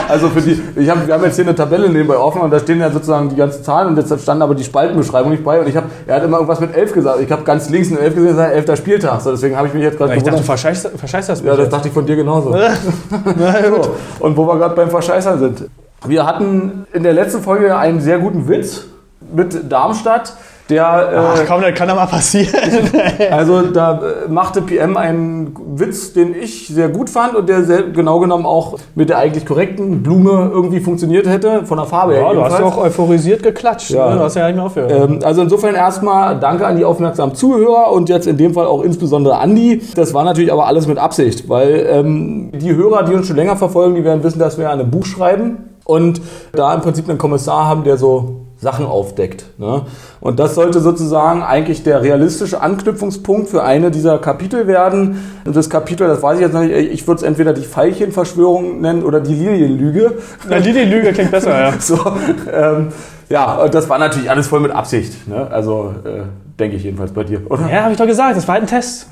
[0.09, 2.59] also für die, ich hab, wir haben jetzt hier eine Tabelle nebenbei offen und da
[2.59, 5.67] stehen ja sozusagen die ganzen Zahlen und jetzt stand aber die Spaltenbeschreibung nicht bei und
[5.67, 7.21] ich habe, er hat immer irgendwas mit 11 gesagt.
[7.21, 8.77] Ich habe ganz links eine 11 gesehen, das ist 11.
[8.79, 9.21] Spieltag.
[9.21, 11.43] So, deswegen habe ich mich jetzt gerade Ich dachte, du verscheißt, verscheißt das.
[11.43, 12.49] Ja, das dachte ich von dir genauso.
[13.37, 13.83] Na gut.
[13.83, 15.69] So, und wo wir gerade beim Verscheißern sind.
[16.05, 18.85] Wir hatten in der letzten Folge einen sehr guten Witz
[19.33, 20.33] mit Darmstadt.
[20.69, 22.53] Der, Ach äh, komm, das kann doch mal passieren.
[23.31, 27.83] also da äh, machte PM einen Witz, den ich sehr gut fand und der sehr,
[27.83, 32.21] genau genommen auch mit der eigentlich korrekten Blume irgendwie funktioniert hätte, von der Farbe her.
[32.21, 32.77] ja, du hast ja jedenfalls.
[32.77, 33.89] auch euphorisiert geklatscht.
[33.89, 34.11] Ja.
[34.11, 34.17] Ne?
[34.17, 34.91] Du hast ja nicht mehr aufgehört.
[34.91, 38.83] Ähm, also insofern erstmal danke an die aufmerksamen Zuhörer und jetzt in dem Fall auch
[38.83, 39.81] insbesondere Andi.
[39.95, 43.55] Das war natürlich aber alles mit Absicht, weil ähm, die Hörer, die uns schon länger
[43.55, 47.65] verfolgen, die werden wissen, dass wir einem Buch schreiben und da im Prinzip einen Kommissar
[47.65, 49.45] haben, der so Sachen aufdeckt.
[49.57, 49.83] Ne?
[50.19, 55.23] Und das sollte sozusagen eigentlich der realistische Anknüpfungspunkt für eine dieser Kapitel werden.
[55.45, 58.81] Und das Kapitel, das weiß ich jetzt noch nicht, ich würde es entweder die Veilchenverschwörung
[58.81, 60.17] nennen oder die Lilienlüge.
[60.49, 61.73] Na, die, die Lüge klingt besser, ja.
[61.79, 61.97] So,
[62.51, 62.89] ähm,
[63.29, 65.27] ja, das war natürlich alles voll mit Absicht.
[65.27, 65.47] Ne?
[65.51, 66.23] Also äh,
[66.59, 67.69] denke ich jedenfalls bei dir, oder?
[67.69, 69.07] Ja, habe ich doch gesagt, das war halt ein Test.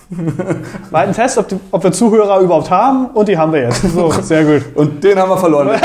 [0.89, 3.61] War halt ein Test, ob, die, ob wir Zuhörer überhaupt haben und die haben wir
[3.61, 3.81] jetzt.
[3.93, 4.63] So, sehr gut.
[4.75, 5.69] Und den haben wir verloren.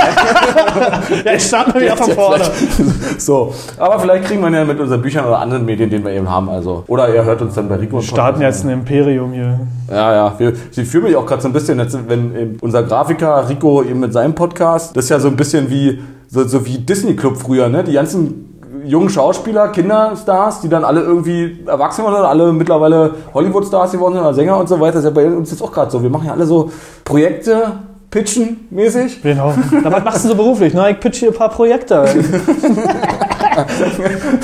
[1.25, 2.45] Ja, ich starte wieder von vorne.
[3.19, 6.13] so, aber vielleicht kriegen wir ihn ja mit unseren Büchern oder anderen Medien, den wir
[6.13, 6.49] eben haben.
[6.49, 7.99] Also, oder ihr hört uns dann bei Rico.
[7.99, 9.61] Wir starten jetzt ein Imperium hier.
[9.91, 10.35] Ja, ja.
[10.39, 14.01] Wir, ich fühle mich auch gerade so ein bisschen, jetzt, wenn unser Grafiker Rico eben
[14.01, 16.01] mit seinem Podcast, das ist ja so ein bisschen wie
[16.33, 17.85] so, so wie Disney Club früher, ne?
[17.85, 24.15] Die ganzen jungen Schauspieler, Kinderstars, die dann alle irgendwie erwachsen waren, alle mittlerweile Hollywood-Stars geworden
[24.15, 24.95] sind oder Sänger und so weiter.
[24.95, 26.03] Das ist ja bei uns jetzt auch gerade so.
[26.03, 26.71] Wir machen ja alle so
[27.05, 27.73] Projekte,
[28.11, 29.23] pitchen mäßig.
[29.23, 29.53] Genau.
[29.85, 30.73] Na, was machst du so beruflich?
[30.75, 32.05] Na, ich pitch hier ein paar Projekte.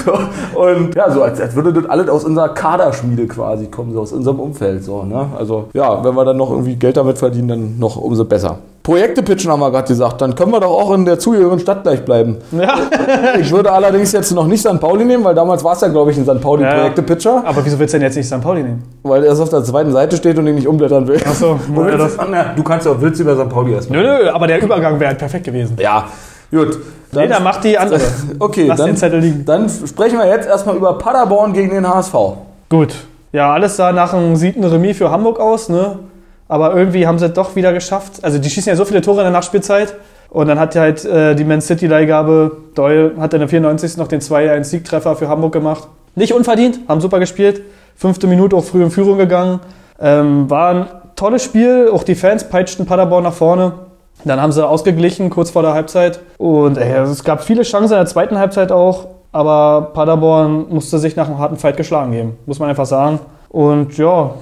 [0.05, 0.13] So,
[0.61, 4.13] und ja, so als, als würde das alles aus unserer Kaderschmiede quasi kommen, so aus
[4.13, 4.85] unserem Umfeld.
[4.85, 5.29] So, ne?
[5.39, 8.59] Also ja, wenn wir dann noch irgendwie Geld damit verdienen, dann noch umso besser.
[8.89, 11.83] Projekte pitchen haben wir gerade gesagt, dann können wir doch auch in der zugehörigen Stadt
[11.83, 12.39] gleich bleiben.
[12.53, 12.79] Ja.
[13.39, 14.81] Ich würde allerdings jetzt noch nicht St.
[14.81, 16.29] Pauli nehmen, weil damals war es ja, glaube ich, ein St.
[16.29, 16.35] Ja.
[16.37, 18.41] Pauli-Projekte-Pitcher, Aber wieso willst du denn jetzt nicht St.
[18.41, 18.83] Pauli nehmen?
[19.03, 21.21] weil er auf der zweiten Seite steht und ihn nicht umblättern will.
[21.23, 21.61] Achso,
[22.57, 23.51] du, kannst ja auch willst du über St.
[23.51, 24.01] Pauli erstmal.
[24.01, 25.77] Nö, nö, aber der Übergang wäre halt perfekt gewesen.
[25.79, 26.07] Ja,
[26.51, 26.79] gut.
[27.13, 28.01] Nee, dann mach die andere.
[28.39, 29.45] Okay, Lass dann, den Zettel liegen.
[29.45, 32.15] dann sprechen wir jetzt erstmal über Paderborn gegen den HSV.
[32.71, 32.95] Gut.
[33.33, 35.99] Ja, alles sah nach einem siebten Remis für Hamburg aus, ne?
[36.49, 38.25] Aber irgendwie haben sie es doch wieder geschafft.
[38.25, 39.95] Also die schießen ja so viele Tore in der Nachspielzeit.
[40.31, 43.97] Und dann hat halt äh, die Man City-Leihgabe, Doyle hat in der 94.
[43.97, 45.89] noch den 2-1-Siegtreffer für Hamburg gemacht.
[46.15, 47.63] Nicht unverdient, haben super gespielt.
[47.97, 49.61] Fünfte Minute auch früh in Führung gegangen.
[50.01, 53.73] Ähm, war ein tolles Spiel, auch die Fans peitschten Paderborn nach vorne.
[54.25, 56.21] Dann haben sie ausgeglichen kurz vor der Halbzeit.
[56.39, 59.09] Und ey, es gab viele Chancen in der zweiten Halbzeit auch.
[59.33, 63.21] Aber Paderborn musste sich nach einem harten Fight geschlagen geben, muss man einfach sagen.
[63.49, 64.35] Und ja,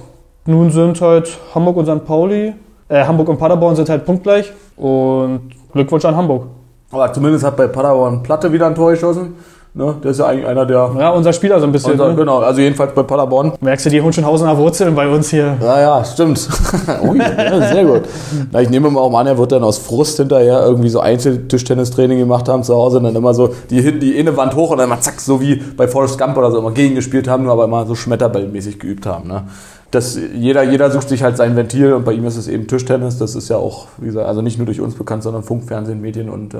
[0.47, 2.05] nun sind halt Hamburg und St.
[2.05, 2.53] Pauli,
[2.89, 4.51] äh, Hamburg und Paderborn sind halt punktgleich.
[4.77, 6.47] Und Glückwunsch an Hamburg.
[6.91, 9.35] Aber zumindest hat bei Paderborn Platte wieder ein Tor geschossen.
[9.73, 9.93] Ne?
[10.03, 10.89] Der ist ja eigentlich einer der.
[10.97, 11.91] Ja, unser Spieler so ein bisschen.
[11.91, 12.15] Unser, ne?
[12.15, 13.53] Genau, also jedenfalls bei Paderborn.
[13.61, 15.55] Merkst du die Hohenschönhausener Wurzeln bei uns hier?
[15.61, 16.49] Ja, ja, stimmt.
[17.03, 18.01] Ui, ja, sehr gut.
[18.51, 22.17] Na, ich nehme mal auch an, er wird dann aus Frust hinterher irgendwie so Einzeltischtennistraining
[22.17, 24.89] gemacht haben zu Hause und dann immer so die, die eine Wand hoch und dann
[24.89, 27.85] mal zack, so wie bei Forrest Gump oder so immer gegengespielt haben, nur aber immer
[27.85, 29.27] so schmetterballmäßig geübt haben.
[29.27, 29.43] Ne?
[29.91, 33.17] Das, jeder, jeder sucht sich halt sein Ventil und bei ihm ist es eben Tischtennis.
[33.17, 36.01] Das ist ja auch, wie gesagt, also nicht nur durch uns bekannt, sondern Funk, Fernsehen,
[36.01, 36.57] Medien und äh,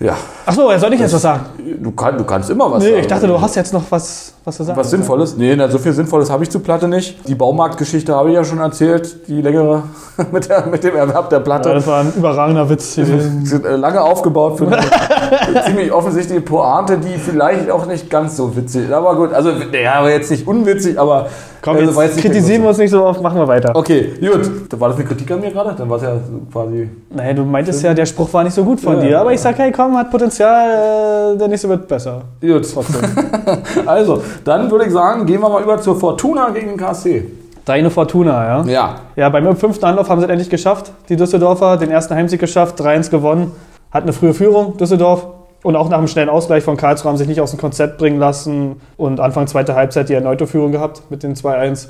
[0.00, 0.16] ja.
[0.44, 1.44] Achso, soll ich jetzt was sagen?
[1.80, 3.00] Du, kann, du kannst immer was Nee, sagen.
[3.00, 4.78] ich dachte, du hast jetzt noch was, was zu sagen.
[4.78, 5.36] Was Sinnvolles?
[5.36, 7.26] Nee, na, so viel Sinnvolles habe ich zu Platte nicht.
[7.28, 9.84] Die Baumarktgeschichte habe ich ja schon erzählt, die längere
[10.32, 11.68] mit, der, mit dem Erwerb der Platte.
[11.68, 12.98] Ja, das war ein überragender Witz.
[12.98, 14.82] Äh, lange aufgebaut für eine
[15.64, 18.92] ziemlich offensichtliche Pointe, die vielleicht auch nicht ganz so witzig ist.
[18.92, 21.28] Aber gut, also ja, aber jetzt nicht unwitzig, aber
[21.64, 23.74] Komm, äh, jetzt kritisieren wir uns nicht so oft, machen wir weiter.
[23.74, 24.78] Okay, gut.
[24.78, 25.74] War das eine Kritik an mir gerade?
[25.74, 26.12] Dann war es ja
[26.52, 26.90] quasi.
[27.08, 29.36] Naja, du meintest ja, der Spruch war nicht so gut von Ja, dir, aber ja.
[29.36, 32.20] ich sag, hey, komm, hat Potenzial, äh, der nächste wird besser.
[32.40, 32.70] Gut.
[32.70, 33.00] Trotzdem.
[33.86, 37.24] Also, dann würde ich sagen, gehen wir mal über zur Fortuna gegen den KSC.
[37.64, 38.64] Deine Fortuna, ja?
[38.66, 38.94] Ja.
[39.16, 42.78] Ja, beim fünften Anlauf haben sie es endlich geschafft, die Düsseldorfer, den ersten Heimsieg geschafft,
[42.80, 43.52] 3-1 gewonnen,
[43.90, 45.26] hat eine frühe Führung, Düsseldorf.
[45.64, 48.18] Und auch nach dem schnellen Ausgleich von Karlsruhe haben sich nicht aus dem Konzept bringen
[48.18, 51.88] lassen und Anfang zweiter Halbzeit die erneute Führung gehabt mit den 2-1.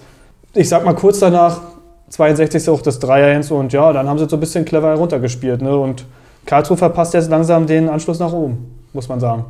[0.55, 1.61] Ich sag mal kurz danach,
[2.09, 2.69] 62.
[2.69, 5.61] auch das 3-1 und ja, dann haben sie so ein bisschen clever heruntergespielt.
[5.61, 5.77] Ne?
[5.77, 6.07] Und
[6.47, 9.45] Karlsruhe verpasst jetzt langsam den Anschluss nach oben, muss man sagen.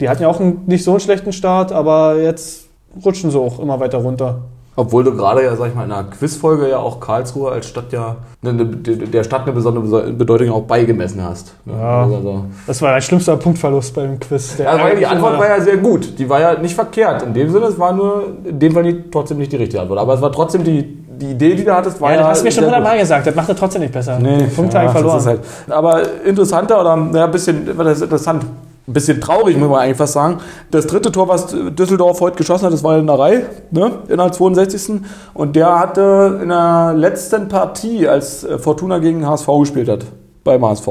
[0.00, 2.66] Die hatten ja auch einen, nicht so einen schlechten Start, aber jetzt
[3.04, 4.42] rutschen sie auch immer weiter runter.
[4.74, 7.92] Obwohl du gerade ja, sag ich mal, in einer Quizfolge ja auch Karlsruhe als Stadt
[7.92, 11.54] ja ne, ne, der Stadt eine besondere Bedeutung auch beigemessen hast.
[11.66, 11.74] Ne?
[11.78, 12.04] Ja.
[12.04, 14.56] Also, Das war ein schlimmster Punktverlust beim Quiz.
[14.56, 16.18] Der Ja, weil die Antwort war ja sehr gut.
[16.18, 17.22] Die war ja nicht verkehrt.
[17.22, 19.98] In dem Sinne, es war nur in dem Fall nicht, trotzdem nicht die richtige Antwort.
[19.98, 22.22] Aber es war trotzdem die, die Idee, die du hattest, war Ja, ja.
[22.22, 24.18] du hast mir schon hundertmal gesagt, das macht er trotzdem nicht besser.
[24.18, 25.16] Nee, Punkte ja, verloren.
[25.16, 28.46] Das halt, aber interessanter oder ja, ein bisschen das ist interessant.
[28.88, 30.38] Ein bisschen traurig, muss man eigentlich fast sagen.
[30.72, 34.16] Das dritte Tor, was Düsseldorf heute geschossen hat, das war in der Reihe, ne, in
[34.16, 35.00] der 62.
[35.34, 40.06] Und der hatte in der letzten Partie, als äh, Fortuna gegen HSV gespielt hat,
[40.42, 40.88] beim HSV.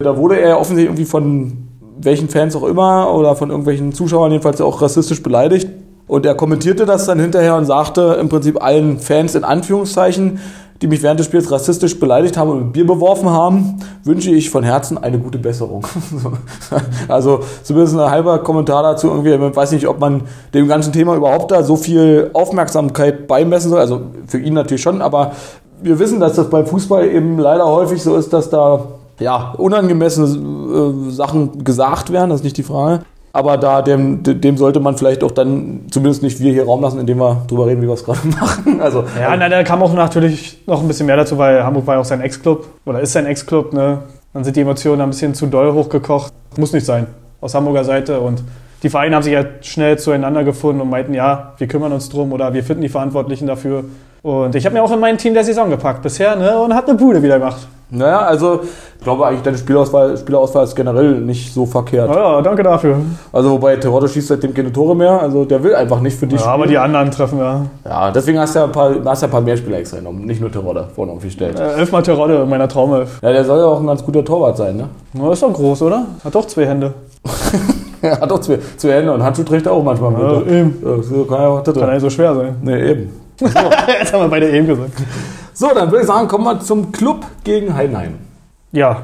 [0.00, 1.68] Da wurde er offensichtlich irgendwie von
[2.00, 5.68] welchen Fans auch immer oder von irgendwelchen Zuschauern jedenfalls auch rassistisch beleidigt.
[6.08, 10.40] Und er kommentierte das dann hinterher und sagte im Prinzip allen Fans in Anführungszeichen,
[10.82, 14.50] die mich während des Spiels rassistisch beleidigt haben und mit Bier beworfen haben, wünsche ich
[14.50, 15.86] von Herzen eine gute Besserung.
[17.08, 19.30] also zumindest ein halber Kommentar dazu irgendwie.
[19.30, 23.78] Ich weiß nicht, ob man dem ganzen Thema überhaupt da so viel Aufmerksamkeit beimessen soll.
[23.78, 25.32] Also für ihn natürlich schon, aber
[25.80, 28.84] wir wissen, dass das beim Fußball eben leider häufig so ist, dass da
[29.20, 33.04] ja, unangemessene äh, Sachen gesagt werden, das ist nicht die Frage.
[33.34, 37.00] Aber da dem, dem sollte man vielleicht auch dann, zumindest nicht wir hier Raum lassen,
[37.00, 38.80] indem wir drüber reden, wie wir es gerade machen.
[38.80, 41.94] Also, Ja, nein, da kam auch natürlich noch ein bisschen mehr dazu, weil Hamburg war
[41.94, 43.72] ja auch sein Ex-Club oder ist sein Ex-Club.
[43.72, 44.00] Ne?
[44.34, 46.32] Dann sind die Emotionen ein bisschen zu doll hochgekocht.
[46.58, 47.06] Muss nicht sein,
[47.40, 48.20] aus Hamburger Seite.
[48.20, 48.42] Und
[48.82, 52.32] die Vereine haben sich ja schnell zueinander gefunden und meinten, ja, wir kümmern uns drum
[52.32, 53.84] oder wir finden die Verantwortlichen dafür.
[54.22, 56.58] Und ich habe mir auch in mein Team der Saison gepackt bisher ne?
[56.58, 57.66] und hat eine Bude wieder gemacht.
[57.92, 58.60] Naja, also
[58.98, 62.08] ich glaube eigentlich, deine Spielauswahl, Spielerauswahl ist generell nicht so verkehrt.
[62.14, 62.96] Ja, danke dafür.
[63.32, 66.40] Also wobei Terodde schießt seitdem keine Tore mehr, also der will einfach nicht für dich
[66.40, 67.66] Ja, aber die anderen treffen ja.
[67.84, 70.24] Ja, deswegen hast du ja ein paar, hast ja ein paar mehr Spieler extra genommen,
[70.24, 71.60] nicht nur Terodde vorne aufgestellt.
[71.60, 73.20] Äh, elfmal Terodde in meiner Traumelf.
[73.22, 74.88] Ja, der soll ja auch ein ganz guter Torwart sein, ne?
[75.12, 76.06] Na, ist doch groß, oder?
[76.24, 76.94] Hat doch zwei Hände.
[78.02, 80.20] Er hat doch zwei, zwei Hände und Handschuh trägt er auch manchmal mit.
[80.20, 80.60] Ja, ne?
[80.60, 80.82] eben.
[80.84, 82.56] Ja, so kann ja auch das Kann ja nicht so schwer sein.
[82.60, 83.10] Nee, eben.
[83.40, 84.90] Jetzt haben wir beide eben gesagt.
[85.54, 88.14] So, dann würde ich sagen, kommen wir zum Club gegen Heidenheim.
[88.72, 89.02] Ja,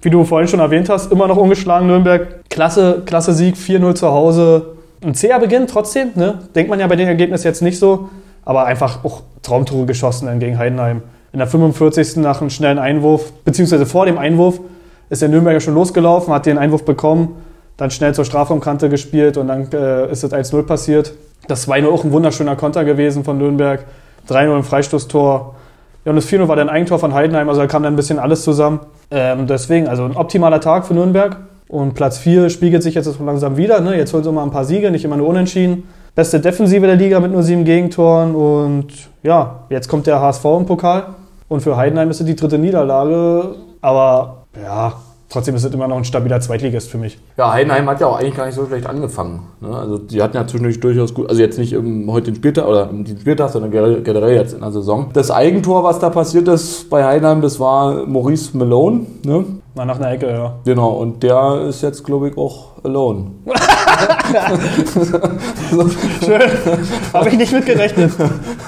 [0.00, 2.48] wie du vorhin schon erwähnt hast, immer noch ungeschlagen Nürnberg.
[2.48, 4.74] Klasse, klasse Sieg, 4-0 zu Hause.
[5.04, 6.38] Ein zäher Beginn trotzdem, ne?
[6.54, 8.08] denkt man ja bei dem Ergebnis jetzt nicht so.
[8.44, 11.02] Aber einfach auch Traumtore geschossen dann gegen Heidenheim.
[11.32, 12.16] In der 45.
[12.16, 14.60] nach einem schnellen Einwurf, beziehungsweise vor dem Einwurf,
[15.10, 17.36] ist der Nürnberger schon losgelaufen, hat den Einwurf bekommen,
[17.76, 21.12] dann schnell zur Strafraumkante gespielt und dann äh, ist es 1-0 passiert.
[21.48, 23.84] Das 2-0 auch ein wunderschöner Konter gewesen von Nürnberg.
[24.28, 25.54] 3-0 im Freistoßtor.
[26.04, 28.18] Ja, und das 4-0 war dann Eigentor von Heidenheim, also da kam dann ein bisschen
[28.18, 28.80] alles zusammen.
[29.10, 31.36] Ähm, deswegen, also ein optimaler Tag für Nürnberg.
[31.68, 33.80] Und Platz 4 spiegelt sich jetzt langsam wieder.
[33.80, 33.96] Ne?
[33.96, 35.84] Jetzt holen sie mal ein paar Siege, nicht immer nur unentschieden.
[36.14, 38.34] Beste Defensive der Liga mit nur sieben Gegentoren.
[38.34, 38.88] Und
[39.22, 41.04] ja, jetzt kommt der HSV im Pokal.
[41.48, 43.54] Und für Heidenheim ist es die dritte Niederlage.
[43.80, 44.92] Aber ja,
[45.32, 47.18] trotzdem ist es immer noch ein stabiler Zweitligist für mich.
[47.36, 49.48] Ja, Heidenheim hat ja auch eigentlich gar nicht so schlecht angefangen.
[49.60, 49.74] Ne?
[49.74, 52.86] Also die hatten ja zwischendurch durchaus gut, also jetzt nicht im, heute den Spieltag oder
[52.86, 55.10] den Spieltag, sondern generell jetzt in der Saison.
[55.12, 59.06] Das Eigentor, was da passiert ist bei Heidenheim, das war Maurice Malone.
[59.24, 59.44] Ne?
[59.74, 60.54] War nach einer Ecke, ja.
[60.66, 63.30] Genau, und der ist jetzt, glaube ich, auch alone.
[66.24, 66.40] Schön.
[67.14, 68.12] Habe ich nicht mitgerechnet.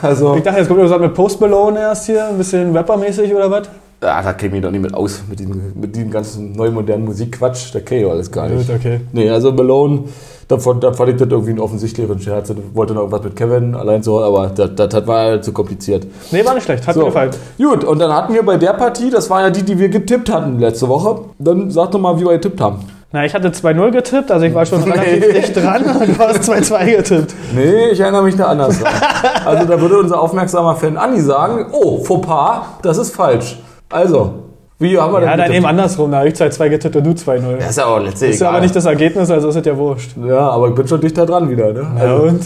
[0.01, 3.51] Also, Ich dachte, jetzt kommt irgendwas mit Post Malone erst hier, ein bisschen rappermäßig oder
[3.51, 3.69] was?
[4.05, 7.05] Ja, da käme ich doch nicht mit aus, mit diesem, mit diesem ganzen neu modernen
[7.07, 7.75] Musikquatsch.
[7.75, 8.67] Da käme ich alles gar nicht.
[8.69, 9.01] Gut, okay.
[9.13, 10.05] Nee, also Malone,
[10.49, 12.51] da, fand- da fand ich das irgendwie einen offensichtlicheren Scherz.
[12.51, 16.07] Er wollte noch irgendwas mit Kevin allein so, aber das, das, das war zu kompliziert.
[16.31, 16.87] Nee, war nicht schlecht.
[16.87, 17.07] Hat mir So.
[17.07, 17.31] gefallen.
[17.59, 20.31] Gut, und dann hatten wir bei der Partie, das war ja die, die wir getippt
[20.31, 21.21] hatten letzte Woche.
[21.39, 22.81] Dann sag doch mal, wie wir getippt haben.
[23.13, 26.51] Na, ich hatte 2-0 getippt, also ich war schon relativ dicht dran und du hast
[26.51, 27.33] 2-2 getippt.
[27.55, 28.77] Nee, ich erinnere mich da anders.
[29.45, 33.59] Also da würde unser aufmerksamer Fan Andi sagen, oh, Fauxpas, das ist falsch.
[33.91, 34.35] Also,
[34.79, 35.57] wie haben wir Ja, dann getippt?
[35.57, 36.11] eben andersrum.
[36.11, 37.57] Da habe ich 2-2 getippt und du 2-0.
[37.59, 39.77] Das ist ja auch letztlich ist ja aber nicht das Ergebnis, also ist es ja
[39.77, 40.13] wurscht.
[40.27, 41.87] Ja, aber ich bin schon dichter dran wieder, ne?
[42.03, 42.41] Ja, und?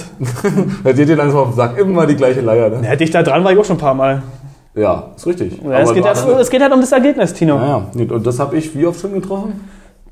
[0.84, 1.78] da geht dir langsam auf den Sack.
[1.78, 2.80] Immer die gleiche Leier, ne?
[2.86, 4.22] Ja, dicht da dran war ich auch schon ein paar Mal.
[4.74, 5.60] Ja, ist richtig.
[5.64, 7.56] Ja, es, geht halt, dann- es geht halt um das Ergebnis, Tino.
[7.58, 9.60] Naja, und das habe ich wie oft schon getroffen?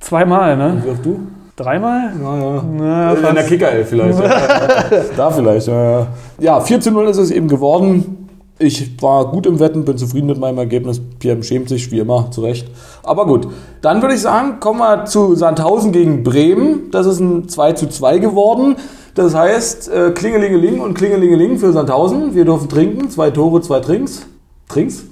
[0.01, 0.83] Zweimal, ne?
[0.85, 1.21] Wie oft du?
[1.57, 2.13] Dreimal?
[2.21, 2.63] Naja.
[2.77, 3.45] Na, In der.
[3.45, 4.19] Kicker-Elf vielleicht.
[4.19, 4.29] ja.
[5.17, 6.01] da vielleicht, ja.
[6.01, 6.07] ja.
[6.39, 8.26] Ja, 4 zu 0 ist es eben geworden.
[8.59, 11.01] Ich war gut im Wetten, bin zufrieden mit meinem Ergebnis.
[11.19, 12.67] Pierre schämt sich, wie immer, zu Recht.
[13.03, 13.49] Aber gut,
[13.83, 16.91] dann würde ich sagen, kommen wir zu Sandhausen gegen Bremen.
[16.91, 18.77] Das ist ein 2 zu 2 geworden.
[19.15, 22.35] Das heißt, äh, Klingelingeling und Klingelingeling für Sandhausen.
[22.35, 23.11] Wir dürfen trinken.
[23.11, 24.23] Zwei Tore, zwei Trinks.
[24.69, 25.05] Trinks?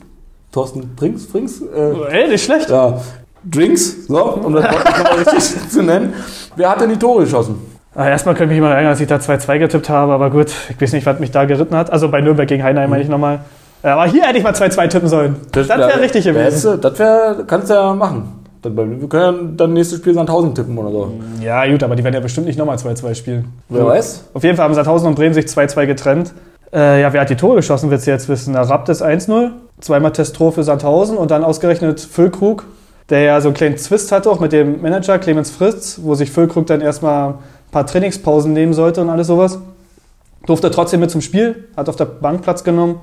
[0.51, 1.29] Thorsten Trinks?
[1.31, 1.61] Trinks?
[1.61, 2.71] Äh, Ey, nicht schlecht.
[2.71, 2.99] ja,
[3.45, 6.15] Drinks, so, um das Wort nochmal richtig zu nennen.
[6.57, 7.57] Wer hat denn die Tore geschossen?
[7.95, 10.81] Ah, erstmal könnte mich mal ärgern, dass ich da 2-2 getippt habe, aber gut, ich
[10.81, 11.91] weiß nicht, was mich da geritten hat.
[11.93, 13.41] Also bei Nürnberg gegen Heinheim meine ich nochmal.
[13.85, 15.37] Ja, Aber hier hätte ich mal 2-2 tippen sollen.
[15.53, 16.71] Das, wäre richtig gewesen.
[16.73, 16.81] gewesen.
[16.81, 18.41] Das wäre, kannst du ja machen.
[18.63, 21.13] Wir können ja dann nächstes Spiel Sandhausen tippen oder so.
[21.41, 23.53] Ja, gut, aber die werden ja bestimmt nicht nochmal 2-2 spielen.
[23.69, 24.31] Wer weiß?
[24.33, 26.33] Auf jeden Fall haben Sandhausen und Bremen sich 2-2 getrennt.
[26.73, 28.57] Äh, ja, wer hat die Tore geschossen, willst du jetzt wissen?
[28.57, 32.65] Rapt ist 1-0, zweimal Testro für Sandhausen und dann ausgerechnet Füllkrug,
[33.11, 36.33] der ja so einen kleinen Zwist hatte, auch mit dem Manager Clemens Fritz, wo sich
[36.33, 37.35] Füllkrug dann erstmal
[37.75, 39.59] paar Trainingspausen nehmen sollte und alles sowas.
[40.47, 43.01] Durfte trotzdem mit zum Spiel, hat auf der Bank Platz genommen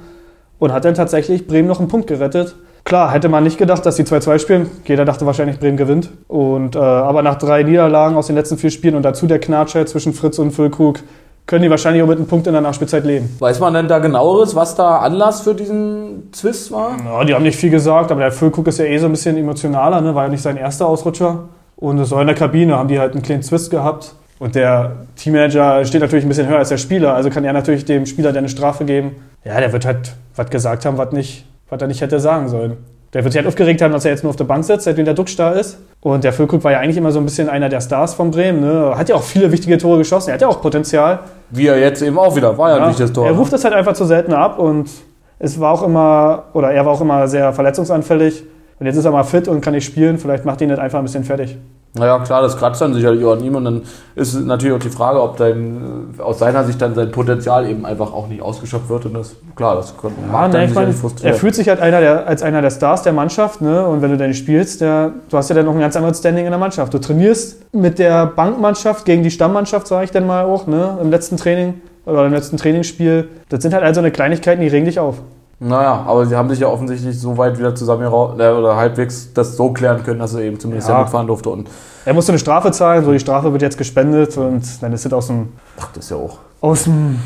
[0.59, 2.55] und hat dann tatsächlich Bremen noch einen Punkt gerettet.
[2.85, 4.71] Klar, hätte man nicht gedacht, dass die 2-2 spielen.
[4.85, 6.09] Jeder dachte wahrscheinlich, Bremen gewinnt.
[6.27, 9.85] Und, äh, aber nach drei Niederlagen aus den letzten vier Spielen und dazu der Knatscher
[9.85, 10.99] zwischen Fritz und Füllkrug,
[11.47, 13.35] können die wahrscheinlich auch mit einem Punkt in der Nachspielzeit leben.
[13.39, 16.95] Weiß man denn da genaueres, was da Anlass für diesen Zwist war?
[17.03, 19.35] Ja, die haben nicht viel gesagt, aber der Füllkrug ist ja eh so ein bisschen
[19.35, 20.15] emotionaler, ne?
[20.15, 21.49] war ja nicht sein erster Ausrutscher.
[21.75, 24.15] Und es war in der Kabine, haben die halt einen kleinen Zwist gehabt.
[24.41, 27.85] Und der Teammanager steht natürlich ein bisschen höher als der Spieler, also kann er natürlich
[27.85, 29.17] dem Spieler dann eine Strafe geben.
[29.45, 32.77] Ja, der wird halt was gesagt haben, was, nicht, was er nicht hätte sagen sollen.
[33.13, 35.05] Der wird sich halt aufgeregt haben, dass er jetzt nur auf der Bank sitzt, seitdem
[35.05, 35.77] der da ist.
[35.99, 38.61] Und der Füllkrug war ja eigentlich immer so ein bisschen einer der Stars von Bremen.
[38.61, 38.97] Ne?
[38.97, 41.19] Hat ja auch viele wichtige Tore geschossen, er hat ja auch Potenzial.
[41.51, 43.27] Wie er jetzt eben auch wieder, war ja, Ja, nicht das Tor.
[43.27, 44.89] Er ruft es halt einfach zu selten ab und
[45.37, 48.43] es war auch immer, oder er war auch immer sehr verletzungsanfällig.
[48.81, 50.17] Und jetzt ist er mal fit und kann nicht spielen.
[50.17, 51.55] Vielleicht macht ihn das einfach ein bisschen fertig.
[51.93, 53.81] Naja, klar, das kratzt dann sicherlich auch an ihm und dann
[54.15, 57.85] ist natürlich auch die Frage, ob dein, äh, aus seiner Sicht dann sein Potenzial eben
[57.85, 61.31] einfach auch nicht ausgeschöpft wird und das, klar, das könnte, macht ne, dann sicherlich frustriert.
[61.31, 63.61] er fühlt sich halt einer der, als einer der Stars der Mannschaft.
[63.61, 63.85] Ne?
[63.85, 66.45] Und wenn du dann spielst, der, du hast ja dann noch ein ganz anderes Standing
[66.45, 66.91] in der Mannschaft.
[66.91, 70.97] Du trainierst mit der Bankmannschaft gegen die Stammmannschaft, sage ich dann mal auch, ne?
[70.99, 73.27] im letzten Training oder im letzten Trainingsspiel.
[73.49, 75.21] Das sind halt also eine Kleinigkeiten, die regen dich auf.
[75.63, 79.71] Naja, aber sie haben sich ja offensichtlich so weit wieder zusammen oder halbwegs das so
[79.71, 80.99] klären können, dass er eben zumindest Ja.
[80.99, 81.49] mitfahren durfte.
[81.51, 81.69] Und
[82.03, 85.13] Er musste eine Strafe zahlen, so die Strafe wird jetzt gespendet und dann ist das
[85.13, 86.39] aus dem, ach, das ist ja auch.
[86.61, 87.19] aus dem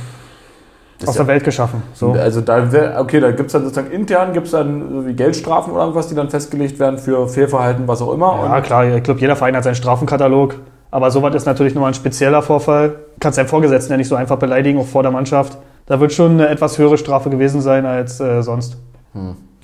[1.00, 1.82] Das aus ja, der Welt geschaffen.
[1.94, 2.12] So.
[2.12, 5.84] Also da wär, okay, da gibt es dann sozusagen intern gibt's dann wie Geldstrafen oder
[5.84, 8.38] irgendwas, die dann festgelegt werden für Fehlverhalten, was auch immer.
[8.44, 10.56] Ja, klar, ich glaube, jeder Verein hat seinen Strafenkatalog.
[10.92, 12.90] Aber sowas ist natürlich nochmal ein spezieller Vorfall.
[12.90, 15.58] Du kannst deinen Vorgesetzten ja nicht so einfach beleidigen, auch vor der Mannschaft.
[15.86, 18.78] Da wird schon eine etwas höhere Strafe gewesen sein als äh, sonst.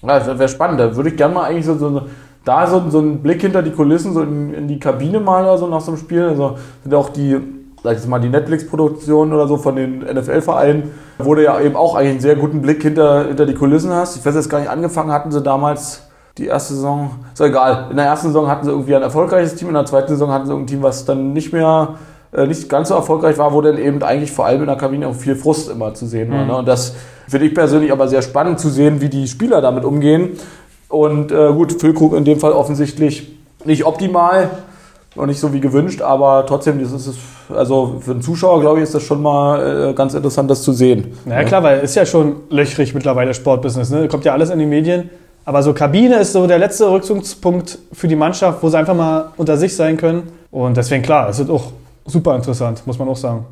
[0.02, 0.80] Ja, das wäre spannend.
[0.80, 2.04] Da würde ich gerne mal eigentlich so, so
[2.44, 5.58] da so, so einen Blick hinter die Kulissen, so in, in die Kabine mal oder
[5.58, 6.24] so nach so einem Spiel.
[6.24, 7.38] Also sind auch die,
[7.84, 11.96] sag ich mal, die Netflix-Produktionen oder so von den NFL-Vereinen, wo du ja eben auch
[11.96, 14.18] eigentlich einen sehr guten Blick hinter, hinter die Kulissen hast.
[14.18, 16.08] Ich weiß jetzt gar nicht, angefangen hatten sie damals
[16.38, 17.88] die erste Saison, ist doch egal.
[17.92, 20.48] In der ersten Saison hatten sie irgendwie ein erfolgreiches Team, in der zweiten Saison hatten
[20.48, 21.96] sie ein Team, was dann nicht mehr
[22.32, 25.15] nicht ganz so erfolgreich war, wo dann eben eigentlich vor allem in der Kabine auch
[25.15, 26.46] viel Frust immer zu sehen war.
[26.46, 26.56] Ne?
[26.56, 26.96] Und das
[27.28, 30.38] finde ich persönlich aber sehr spannend zu sehen, wie die Spieler damit umgehen.
[30.88, 33.32] Und äh, gut, Füllkrug in dem Fall offensichtlich
[33.65, 34.50] nicht optimal
[35.15, 37.15] und nicht so wie gewünscht, aber trotzdem, das ist es,
[37.54, 40.72] also für den Zuschauer, glaube ich, ist das schon mal äh, ganz interessant, das zu
[40.72, 41.13] sehen.
[41.26, 43.89] Naja, klar, weil ist ja schon löchrig mittlerweile Sportbusiness.
[43.89, 44.08] Ne?
[44.08, 45.10] Kommt ja alles in die Medien.
[45.44, 49.32] Aber so Kabine ist so der letzte Rückzugspunkt für die Mannschaft, wo sie einfach mal
[49.38, 50.24] unter sich sein können.
[50.52, 51.72] Und deswegen klar, es wird auch
[52.06, 53.46] super interessant, muss man auch sagen.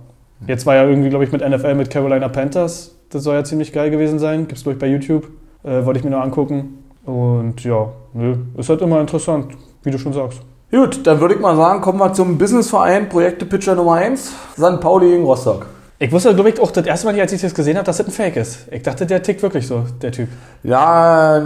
[0.48, 2.96] Jetzt war ja irgendwie, glaube ich, mit NFL mit Carolina Panthers.
[3.10, 4.48] Das soll ja ziemlich geil gewesen sein.
[4.48, 5.28] Gibt's, glaube ich, bei YouTube.
[5.64, 6.78] Äh, wollte ich mir noch angucken.
[7.06, 9.48] Und ja, nö, ist halt immer interessant,
[9.84, 10.40] wie du schon sagst.
[10.72, 14.80] Gut, dann würde ich mal sagen, kommen wir zum Businessverein Projekte-Pitcher Nummer 1, St.
[14.80, 15.66] Pauli gegen Rostock.
[16.02, 18.08] Ich wusste, glaube ich, auch das erste Mal, als ich das gesehen habe, dass das
[18.08, 18.68] ein Fake ist.
[18.72, 20.30] Ich dachte, der tickt wirklich so, der Typ.
[20.64, 21.40] Ja,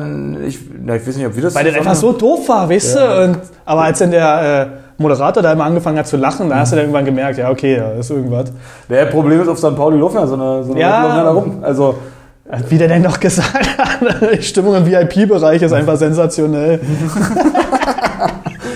[0.45, 2.95] ich, na, ich weiß nicht, ob wir das Weil der einfach so doof war, weißt
[2.97, 3.15] Ja.
[3.15, 3.23] du?
[3.31, 6.71] Und, aber als dann der äh, Moderator da immer angefangen hat zu lachen, da hast
[6.71, 8.51] du dann irgendwann gemerkt, ja, okay, da ist irgendwas.
[8.89, 9.75] Der Problem ist, auf St.
[9.75, 11.01] Pauli laufen ja so eine, so eine Ja.
[11.03, 11.57] Laufen ja da rum.
[11.61, 11.95] Also,
[12.69, 16.79] Wie der denn noch gesagt hat, die Stimmung im VIP-Bereich ist einfach sensationell.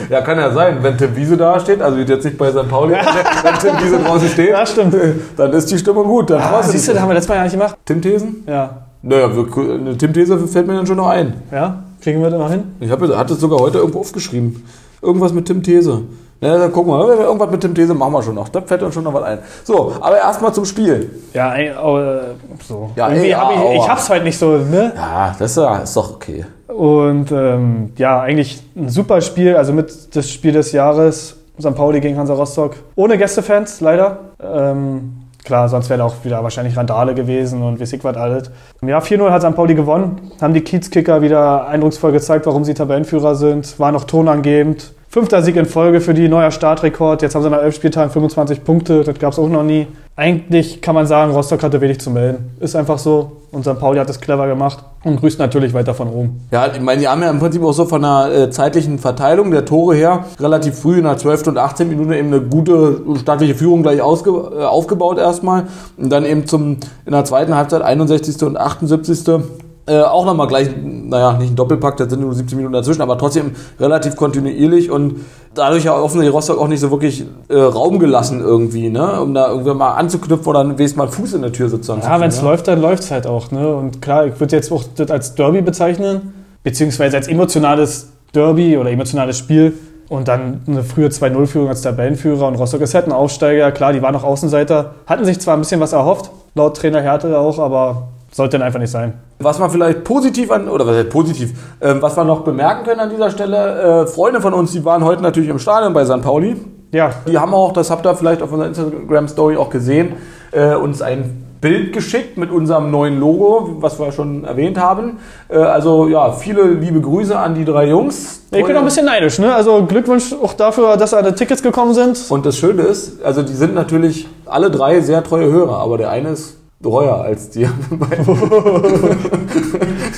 [0.10, 2.68] ja, kann ja sein, wenn Tim Wiese da steht, also jetzt nicht bei St.
[2.70, 2.94] Pauli,
[3.44, 4.96] wenn Tim Wiese draußen steht, Ja, stimmt.
[5.36, 6.30] dann ist die Stimmung gut.
[6.30, 7.76] Dann Ah, siehst du, das haben wir letztes Mal ja nicht gemacht.
[7.86, 8.44] Tim Thesen?
[8.48, 8.70] Ja.
[9.02, 11.34] Naja, eine Tim These fällt mir dann schon noch ein.
[11.52, 11.84] Ja?
[12.02, 12.64] Kriegen wir das noch hin?
[12.80, 14.64] Ich habe hatte es sogar heute irgendwo aufgeschrieben.
[15.02, 16.02] Irgendwas mit Tim These.
[16.40, 17.20] Na, dann gucken wir.
[17.20, 18.50] Irgendwas mit Tim These machen wir schon noch.
[18.50, 19.40] Da fällt uns schon noch was ein.
[19.64, 21.10] So, aber erstmal zum Spiel.
[21.34, 22.20] Ja, ey, oh, äh,
[22.68, 22.92] so.
[22.96, 24.94] Ja, ey, hab ich, ich hab's heute nicht so, ne?
[24.96, 26.46] Ja, das ist, ja- ist doch okay.
[26.68, 31.74] Und ähm, ja, eigentlich ein super Spiel, also mit das Spiel des Jahres, St.
[31.76, 32.76] Pauli gegen Hansa Rostock.
[32.96, 34.20] Ohne Gästefans, leider.
[34.40, 35.17] Ähm,
[35.48, 38.52] klar, sonst wäre auch wieder wahrscheinlich Randale gewesen und wie ich was alles.
[38.86, 39.56] Ja, 4-0 hat St.
[39.56, 44.94] Pauli gewonnen, haben die Kiezkicker wieder eindrucksvoll gezeigt, warum sie Tabellenführer sind, war noch tonangebend.
[45.10, 47.22] Fünfter Sieg in Folge für die, neuer Startrekord.
[47.22, 49.88] Jetzt haben sie nach elf Spieltagen 25 Punkte, das gab es auch noch nie.
[50.20, 52.50] Eigentlich kann man sagen, Rostock hatte wenig zu melden.
[52.60, 53.34] Ist einfach so.
[53.52, 53.80] Und St.
[53.80, 56.48] Pauli hat es clever gemacht und grüßt natürlich weiter von oben.
[56.52, 59.52] Ja, ich meine, die haben ja im Prinzip auch so von der äh, zeitlichen Verteilung
[59.52, 61.48] der Tore her relativ früh in der 12.
[61.48, 61.88] und 18.
[61.88, 65.68] Minute eben eine gute staatliche Führung gleich ausge, äh, aufgebaut erstmal.
[65.98, 68.42] Und dann eben zum in der zweiten Halbzeit 61.
[68.42, 69.44] und 78.
[69.88, 73.18] Äh, auch nochmal gleich, naja, nicht ein Doppelpack, da sind nur 17 Minuten dazwischen, aber
[73.18, 75.22] trotzdem relativ kontinuierlich und
[75.54, 79.22] dadurch ja offensichtlich Rostock auch nicht so wirklich äh, Raum gelassen irgendwie, ne?
[79.22, 82.08] Um da irgendwie mal anzuknüpfen oder dann wenigstens mal Fuß in der Tür sozusagen zu
[82.08, 83.52] Ja, wenn es kriegen, läuft, dann läuft es halt auch.
[83.52, 83.76] Ne?
[83.76, 88.92] Und klar, ich würde jetzt auch das als Derby bezeichnen, beziehungsweise als emotionales Derby oder
[88.92, 89.74] emotionales Spiel.
[90.10, 92.48] Und dann eine frühe 2-0-Führung als Tabellenführer.
[92.48, 93.72] Und Rostock ist halt ein Aufsteiger.
[93.72, 94.96] Klar, die waren noch Außenseiter.
[95.06, 98.80] Hatten sich zwar ein bisschen was erhofft, laut Trainer Härte auch, aber sollte dann einfach
[98.80, 99.14] nicht sein.
[99.40, 103.00] Was man vielleicht positiv an, oder was heißt positiv, ähm, was wir noch bemerken können
[103.00, 106.22] an dieser Stelle, äh, Freunde von uns, die waren heute natürlich im Stadion bei St.
[106.22, 106.58] Pauli.
[106.92, 110.14] Ja, Die haben auch, das habt ihr vielleicht auf unserer Instagram-Story auch gesehen,
[110.52, 115.18] äh, uns ein Bild geschickt mit unserem neuen Logo, was wir schon erwähnt haben.
[115.50, 118.44] Äh, also ja, viele liebe Grüße an die drei Jungs.
[118.52, 119.40] ich bin auch ein bisschen neidisch.
[119.40, 119.54] Ne?
[119.54, 122.20] Also Glückwunsch auch dafür, dass alle Tickets gekommen sind.
[122.30, 126.12] Und das Schöne ist, also die sind natürlich alle drei sehr treue Hörer, aber der
[126.12, 127.62] eine ist treuer als die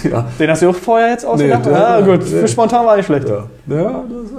[0.04, 0.26] ja.
[0.38, 1.65] Den hast du auch vorher jetzt ausgedacht?
[1.65, 2.19] Nee, ja, gut.
[2.19, 2.26] nee.
[2.41, 3.28] Für spontan war nicht schlecht.
[3.30, 4.32] Ja, ja das,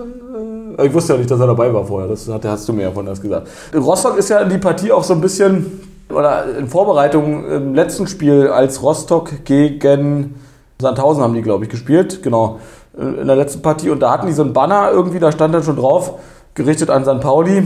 [0.78, 2.09] äh, ich wusste ja nicht, dass er dabei war vorher.
[2.09, 3.48] Das hat, hast du mir ja von das gesagt.
[3.74, 5.80] Rostock ist ja in die Partie auch so ein bisschen,
[6.11, 10.35] oder in Vorbereitung im letzten Spiel, als Rostock gegen
[10.80, 12.22] Sandhausen haben die, glaube ich, gespielt.
[12.22, 12.59] Genau.
[12.96, 13.90] In der letzten Partie.
[13.90, 16.18] Und da hatten die so ein Banner irgendwie, da stand dann schon drauf,
[16.54, 17.20] gerichtet an St.
[17.20, 17.62] Pauli.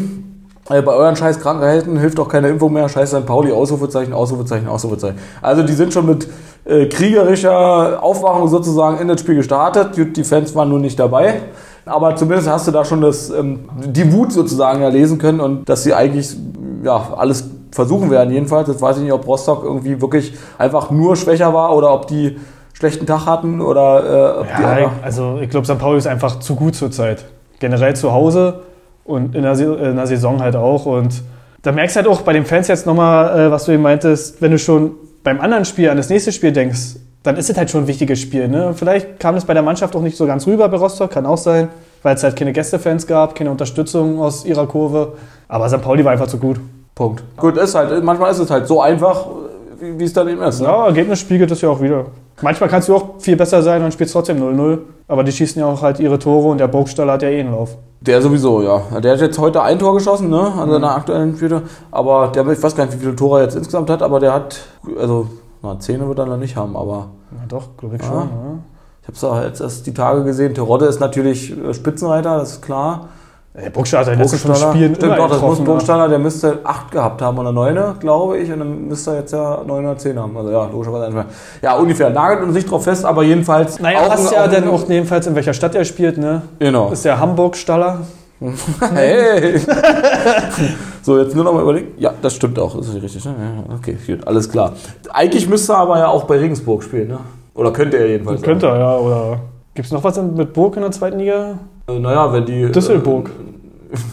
[0.70, 2.88] Äh, Bei euren scheiß Krankheiten hilft doch keine Impfung mehr.
[2.88, 3.27] Scheiß St.
[3.27, 5.18] Pauli, Ausrufezeichen, Ausrufezeichen, Ausrufezeichen.
[5.42, 6.27] Also die sind schon mit
[6.64, 9.94] äh, kriegerischer Aufwachung sozusagen in das Spiel gestartet.
[9.94, 11.42] Gut, Die Fans waren nur nicht dabei.
[11.87, 15.68] Aber zumindest hast du da schon das, ähm, die Wut sozusagen ja lesen können und
[15.68, 16.35] dass sie eigentlich
[16.83, 18.68] ja, alles versuchen werden jedenfalls.
[18.68, 22.38] Jetzt weiß ich nicht, ob Rostock irgendwie wirklich einfach nur schwächer war oder ob die
[22.72, 25.79] schlechten Tag hatten oder äh, ob die Ja, einfach also ich glaube, St.
[25.79, 27.27] Pauli ist einfach zu gut zurzeit.
[27.61, 28.62] Generell zu Hause
[29.05, 30.87] und in der, Se- in der Saison halt auch.
[30.87, 31.23] Und
[31.62, 34.40] da merkst du halt auch bei den Fans jetzt nochmal, äh, was du eben meintest,
[34.43, 37.71] wenn du schon beim anderen Spiel an das nächste Spiel denkst, dann ist es halt
[37.71, 38.49] schon ein wichtiges Spiel.
[38.49, 38.73] Ne?
[38.75, 41.38] Vielleicht kam es bei der Mannschaft auch nicht so ganz rüber bei Rostock, kann auch
[41.38, 41.69] sein,
[42.03, 45.14] weil es halt keine Gästefans gab, keine Unterstützung aus ihrer Kurve.
[45.49, 45.81] Aber St.
[45.81, 46.61] Pauli war einfach zu gut.
[46.95, 47.25] Punkt.
[47.38, 49.27] Gut, ist halt, manchmal ist es halt so einfach,
[49.81, 50.61] wie, es dann eben ist.
[50.61, 50.67] Ne?
[50.67, 52.05] Ja, Ergebnis spiegelt das ja auch wieder.
[52.43, 54.79] Manchmal kannst du auch viel besser sein und spielst trotzdem 0-0.
[55.09, 57.53] Aber die schießen ja auch halt ihre Tore und der Burgstaller hat ja eh einen
[57.53, 57.77] Lauf.
[58.07, 58.83] Der sowieso, ja.
[59.01, 61.62] Der hat jetzt heute ein Tor geschossen, ne, an seiner aktuellen Spiele.
[61.90, 64.35] Aber der, ich weiß gar nicht, wie viele Tore er jetzt insgesamt hat, aber der
[64.35, 64.61] hat,
[65.01, 65.29] also,
[65.62, 68.07] na, Zähne wird er noch nicht haben, aber Ja, doch, glaube ich Ah.
[68.07, 68.14] schon.
[68.17, 68.59] Ja.
[69.03, 70.55] ich habe es auch jetzt erst die Tage gesehen.
[70.55, 73.09] Terodde ist natürlich äh, Spitzenreiter, das ist klar.
[73.57, 76.90] Der Burgstaller hat letzten fünf Spielen Stimmt doch, das muss ein Burgstaller, der müsste acht
[76.90, 80.19] gehabt haben oder neune, glaube ich, und dann müsste er jetzt ja neun oder zehn
[80.19, 80.37] haben.
[80.37, 81.27] Also ja, logischerweise einfach.
[81.62, 82.11] Ja, ungefähr.
[82.11, 83.79] Nagelt uns nicht drauf fest, aber jedenfalls.
[83.79, 86.42] Naja, auch passt ja dann auch jedenfalls, in welcher Stadt er spielt, ne?
[86.59, 86.90] Genau.
[86.90, 88.00] Ist der Hamburg-Staller.
[88.92, 89.61] Hey!
[91.02, 91.92] so, jetzt nur noch mal überlegen.
[91.96, 92.77] Ja, das stimmt auch.
[92.77, 93.25] Das ist richtig.
[93.25, 93.65] Ne?
[93.79, 94.73] Okay, gut, alles klar.
[95.13, 97.09] Eigentlich müsste er aber ja auch bei Regensburg spielen.
[97.09, 97.21] Ne?
[97.55, 98.42] Oder könnte er jedenfalls.
[98.42, 98.96] Könnte er, ja.
[98.96, 99.38] Oder
[99.75, 101.59] gibt es noch was mit Burg in der zweiten Liga?
[101.87, 102.71] Äh, naja, wenn die.
[102.71, 103.31] Düsselburg.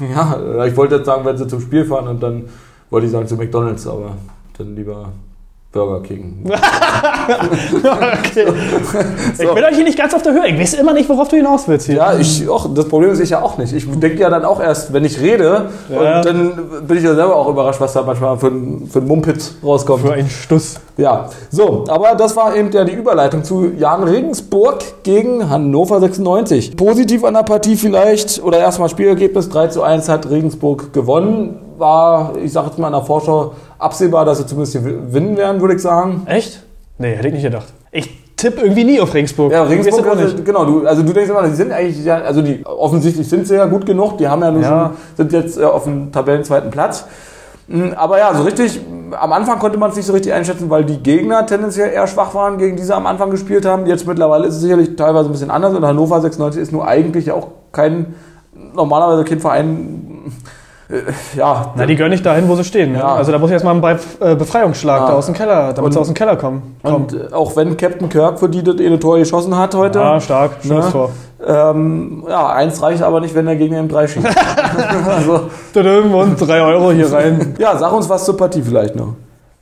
[0.01, 2.43] Äh, ja, ich wollte jetzt sagen, wenn sie zum Spiel fahren und dann
[2.89, 4.15] wollte ich sagen zu McDonalds, aber
[4.57, 5.11] dann lieber
[5.71, 6.43] Burger King.
[7.73, 8.45] okay.
[9.31, 10.47] Ich bin euch hier nicht ganz auf der Höhe.
[10.47, 11.95] Ich weiß immer nicht, worauf du hinaus willst hier.
[11.95, 12.73] Ja, ich auch.
[12.73, 13.71] Das Problem ist ich ja auch nicht.
[13.71, 16.17] Ich denke ja dann auch erst, wenn ich rede, Ja.
[16.17, 16.51] und dann
[16.85, 20.01] bin ich ja selber auch überrascht, was da manchmal für ein, für ein Mumpitz rauskommt.
[20.05, 20.75] Für einen Stuss.
[20.97, 26.75] Ja, so, aber das war eben ja die Überleitung zu Jan Regensburg gegen Hannover 96.
[26.75, 31.59] Positiv an der Partie vielleicht, oder erstmal Spielergebnis 3 zu 1 hat Regensburg gewonnen.
[31.81, 35.75] War, ich sage jetzt mal in der Vorschau, absehbar, dass sie zumindest gewinnen werden, würde
[35.75, 36.21] ich sagen.
[36.27, 36.63] Echt?
[36.97, 37.67] Nee, hätte ich nicht gedacht.
[37.91, 38.07] Ich
[38.37, 39.51] tippe irgendwie nie auf Regensburg.
[39.51, 42.65] Ja, Regensburg, also, genau, du, also du denkst immer, die sind eigentlich, ja, also die,
[42.65, 44.69] offensichtlich sind sie ja gut genug, die haben ja nur Ja.
[44.69, 47.05] schon, sind jetzt äh, auf dem Tabellenzweiten Platz.
[47.67, 48.79] Mm, Aber ja, so richtig,
[49.19, 52.33] am Anfang konnte man es nicht so richtig einschätzen, weil die Gegner tendenziell eher schwach
[52.35, 53.85] waren, gegen die sie am Anfang gespielt haben.
[53.87, 57.25] Jetzt mittlerweile ist es sicherlich teilweise ein bisschen anders und Hannover 96 ist nur eigentlich
[57.27, 58.13] ja auch kein,
[58.75, 60.31] normalerweise kein Verein,
[61.35, 61.73] ja.
[61.75, 62.95] Na, die gehören nicht dahin, wo sie stehen.
[62.95, 63.15] Ja.
[63.15, 65.07] Also da muss ich erstmal einen äh, Befreiungsschlag Ja.
[65.07, 66.75] da aus dem Keller, damit sie Und- aus dem Keller kommen.
[66.83, 70.19] und äh, auch wenn Captain Kirk für die das eine Tor geschossen hat heute, Ja,
[70.19, 70.51] stark.
[70.61, 70.91] Schönes Ne?
[70.91, 71.09] Tor.
[71.45, 74.27] ähm, ja, eins reicht aber nicht, wenn der Gegner im 3 schießt.
[75.07, 75.41] also,
[75.73, 77.55] Und drei Euro hier rein.
[77.59, 79.13] ja, sag uns was zur Partie vielleicht noch.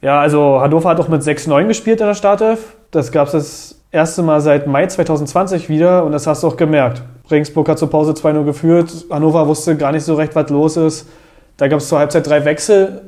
[0.02, 2.60] Ja, also Hannover hat auch mit 6-9 gespielt in der Startelf.
[2.92, 6.58] Das gab es das erste Mal seit Mai 2020 wieder und das hast du auch
[6.58, 7.02] gemerkt.
[7.30, 9.06] Regensburg hat zur Pause 2-0 geführt.
[9.10, 11.08] Hannover wusste gar nicht so recht, was los ist.
[11.58, 13.02] Da gab es zur Halbzeit drei Wechsel.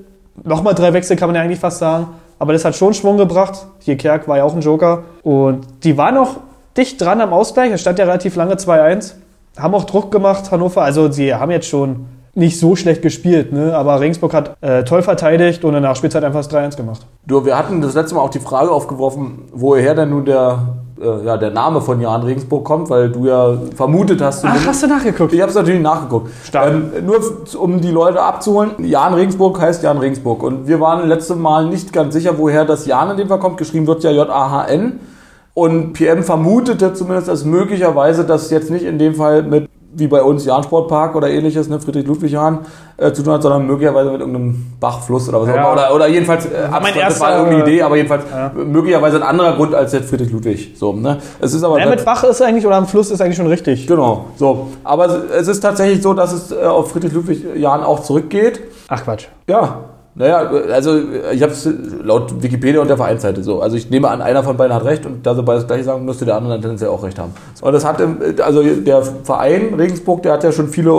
[0.44, 2.08] Nochmal drei Wechsel kann man ja eigentlich fast sagen.
[2.40, 3.66] Aber das hat schon Schwung gebracht.
[3.80, 5.04] Hier Kerk war ja auch ein Joker.
[5.24, 6.38] Und die waren noch
[6.76, 7.72] dicht dran am Ausgleich.
[7.72, 9.14] Es stand ja relativ lange 2-1.
[9.58, 10.82] Haben auch Druck gemacht, Hannover.
[10.82, 13.76] Also sie haben jetzt schon nicht so schlecht gespielt, ne?
[13.76, 17.06] aber Regensburg hat äh, toll verteidigt und in der Nachspielzeit einfach das 3-1 gemacht.
[17.26, 20.60] Du, wir hatten das letzte Mal auch die Frage aufgeworfen, woher denn nun der,
[21.02, 24.46] äh, ja, der Name von Jan Regensburg kommt, weil du ja vermutet hast.
[24.46, 25.34] Ach, hast du nachgeguckt?
[25.34, 26.32] Ich habe es natürlich nachgeguckt.
[26.54, 27.20] Ähm, nur
[27.58, 30.44] um die Leute abzuholen, Jan Regensburg heißt Jan Regensburg.
[30.44, 33.58] Und wir waren letztes Mal nicht ganz sicher, woher das Jan in dem Fall kommt.
[33.58, 35.00] Geschrieben wird ja J-A-H-N.
[35.54, 40.22] Und PM vermutete zumindest, dass möglicherweise das jetzt nicht in dem Fall mit, wie bei
[40.24, 42.60] uns, Jahn-Sportpark oder ähnliches, ne, Friedrich-Ludwig-Jahn,
[42.98, 45.62] äh, zu tun hat, sondern möglicherweise mit irgendeinem Bach, Fluss oder was auch Ja.
[45.62, 45.74] immer.
[45.74, 48.52] Oder, oder jedenfalls, äh, abstrakt, das war irgendeine Idee, aber jedenfalls Ja.
[48.56, 50.74] möglicherweise ein anderer Grund als jetzt Friedrich-Ludwig.
[50.78, 51.18] So, ne?
[51.40, 53.86] Es ist aber Ja, mit Bach ist eigentlich oder am Fluss ist eigentlich schon richtig.
[53.88, 54.68] Genau, so.
[54.84, 58.62] Aber es ist tatsächlich so, dass es äh, auf Friedrich Ludwig Jahn auch zurückgeht.
[58.88, 59.26] Ach Quatsch.
[59.48, 59.76] Ja.
[60.14, 61.00] Naja, also
[61.32, 61.70] ich habe es
[62.04, 63.62] laut Wikipedia und der Vereinsseite so.
[63.62, 65.86] Also ich nehme an, einer von beiden hat recht und da sie beide das gleiche
[65.86, 67.34] sagen, müsste der andere dann tendenziell auch recht haben.
[67.62, 68.02] Und das hat,
[68.42, 70.92] also der Verein Regensburg, der hat ja schon viele,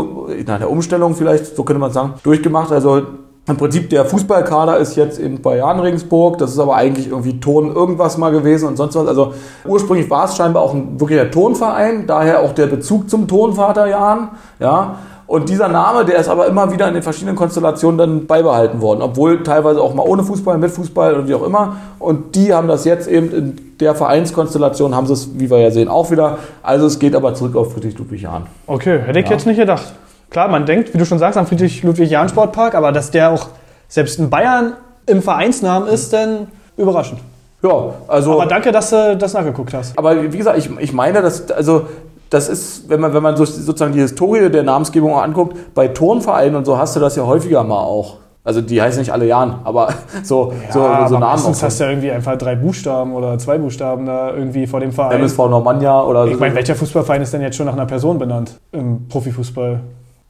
[0.46, 2.72] nach der Umstellung vielleicht, so könnte man sagen, durchgemacht.
[2.72, 3.02] Also
[3.46, 7.74] im Prinzip der Fußballkader ist jetzt in Jan Regensburg, das ist aber eigentlich irgendwie Ton
[7.74, 9.08] irgendwas mal gewesen und sonst was.
[9.08, 9.34] Also
[9.66, 14.30] ursprünglich war es scheinbar auch ein wirklicher Tonverein, daher auch der Bezug zum Tonvater Jan,
[14.58, 14.94] ja.
[15.32, 19.00] Und dieser Name, der ist aber immer wieder in den verschiedenen Konstellationen dann beibehalten worden,
[19.00, 21.76] obwohl teilweise auch mal ohne Fußball, mit Fußball und wie auch immer.
[21.98, 25.70] Und die haben das jetzt eben in der Vereinskonstellation, haben sie es, wie wir ja
[25.70, 26.36] sehen, auch wieder.
[26.62, 28.44] Also es geht aber zurück auf Friedrich Ludwig Jahn.
[28.66, 29.32] Okay, hätte ich Ja.
[29.32, 29.94] jetzt nicht gedacht.
[30.28, 33.46] Klar, man denkt, wie du schon sagst, am Friedrich-Ludwig-Jahn-Sportpark, aber dass der auch
[33.88, 34.74] selbst in Bayern
[35.06, 37.20] im Vereinsnamen ist, dann überraschend.
[37.62, 38.34] Ja, also.
[38.34, 39.96] Aber danke, dass du das nachgeguckt hast.
[39.98, 41.86] Aber wie gesagt, ich, ich meine, dass, also,
[42.32, 46.56] das ist, wenn man, wenn man so, sozusagen die Historie der Namensgebung anguckt, bei Turnvereinen
[46.56, 48.16] und so hast du das ja häufiger mal auch.
[48.42, 49.88] Also die heißen nicht alle Jahren, aber
[50.22, 51.20] so, so, so aber Namen.
[51.20, 54.92] meistens hast du ja irgendwie einfach drei Buchstaben oder zwei Buchstaben da irgendwie vor dem
[54.92, 55.20] Verein.
[55.20, 58.58] MSV Normannia oder Ich meine, welcher Fußballverein ist denn jetzt schon nach einer Person benannt
[58.72, 59.80] im Profifußball?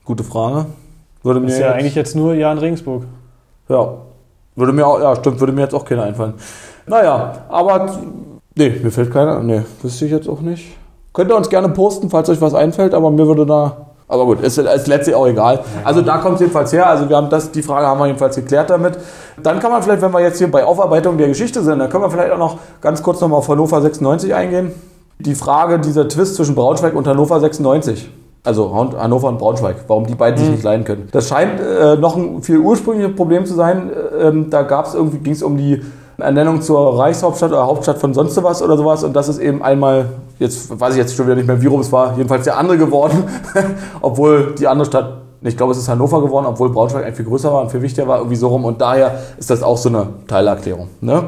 [0.04, 0.66] Gute Frage.
[1.22, 3.04] Würde mir Ist ja jetzt- eigentlich jetzt nur Jan Regensburg.
[3.68, 3.94] Ja.
[4.56, 6.34] Würde mir auch, ja, stimmt, würde mir jetzt auch keiner einfallen.
[6.86, 7.90] Naja, aber
[8.56, 9.40] nee, mir fällt keiner.
[9.40, 10.76] Nee, wüsste ich jetzt auch nicht.
[11.12, 13.76] Könnt ihr uns gerne posten, falls euch was einfällt, aber mir würde da.
[14.08, 15.60] Aber gut, ist, ist letztlich auch egal.
[15.84, 16.86] Also da kommt es jedenfalls her.
[16.86, 18.98] Also wir haben das, die Frage haben wir jedenfalls geklärt damit.
[19.42, 22.04] Dann kann man vielleicht, wenn wir jetzt hier bei Aufarbeitung der Geschichte sind, dann können
[22.04, 24.72] wir vielleicht auch noch ganz kurz nochmal auf Hannover 96 eingehen.
[25.18, 28.10] Die Frage, dieser Twist zwischen Braunschweig und Hannover 96.
[28.44, 31.08] Also Han- Hannover und Braunschweig, warum die beiden sich nicht leiden können.
[31.12, 33.90] Das scheint äh, noch ein viel ursprüngliches Problem zu sein.
[34.20, 35.80] Ähm, da gab es irgendwie, ging es um die
[36.18, 39.04] Ernennung zur Reichshauptstadt oder Hauptstadt von sonst was oder sowas.
[39.04, 40.06] Und das ist eben einmal,
[40.38, 42.78] jetzt weiß ich jetzt schon wieder nicht mehr, wie rum es war, jedenfalls der andere
[42.78, 43.24] geworden.
[44.00, 47.52] obwohl die andere Stadt, ich glaube, es ist Hannover geworden, obwohl Braunschweig eigentlich viel größer
[47.52, 48.64] war und viel wichtiger war, irgendwie so rum.
[48.64, 50.88] Und daher ist das auch so eine Teilerklärung.
[51.00, 51.24] Ne?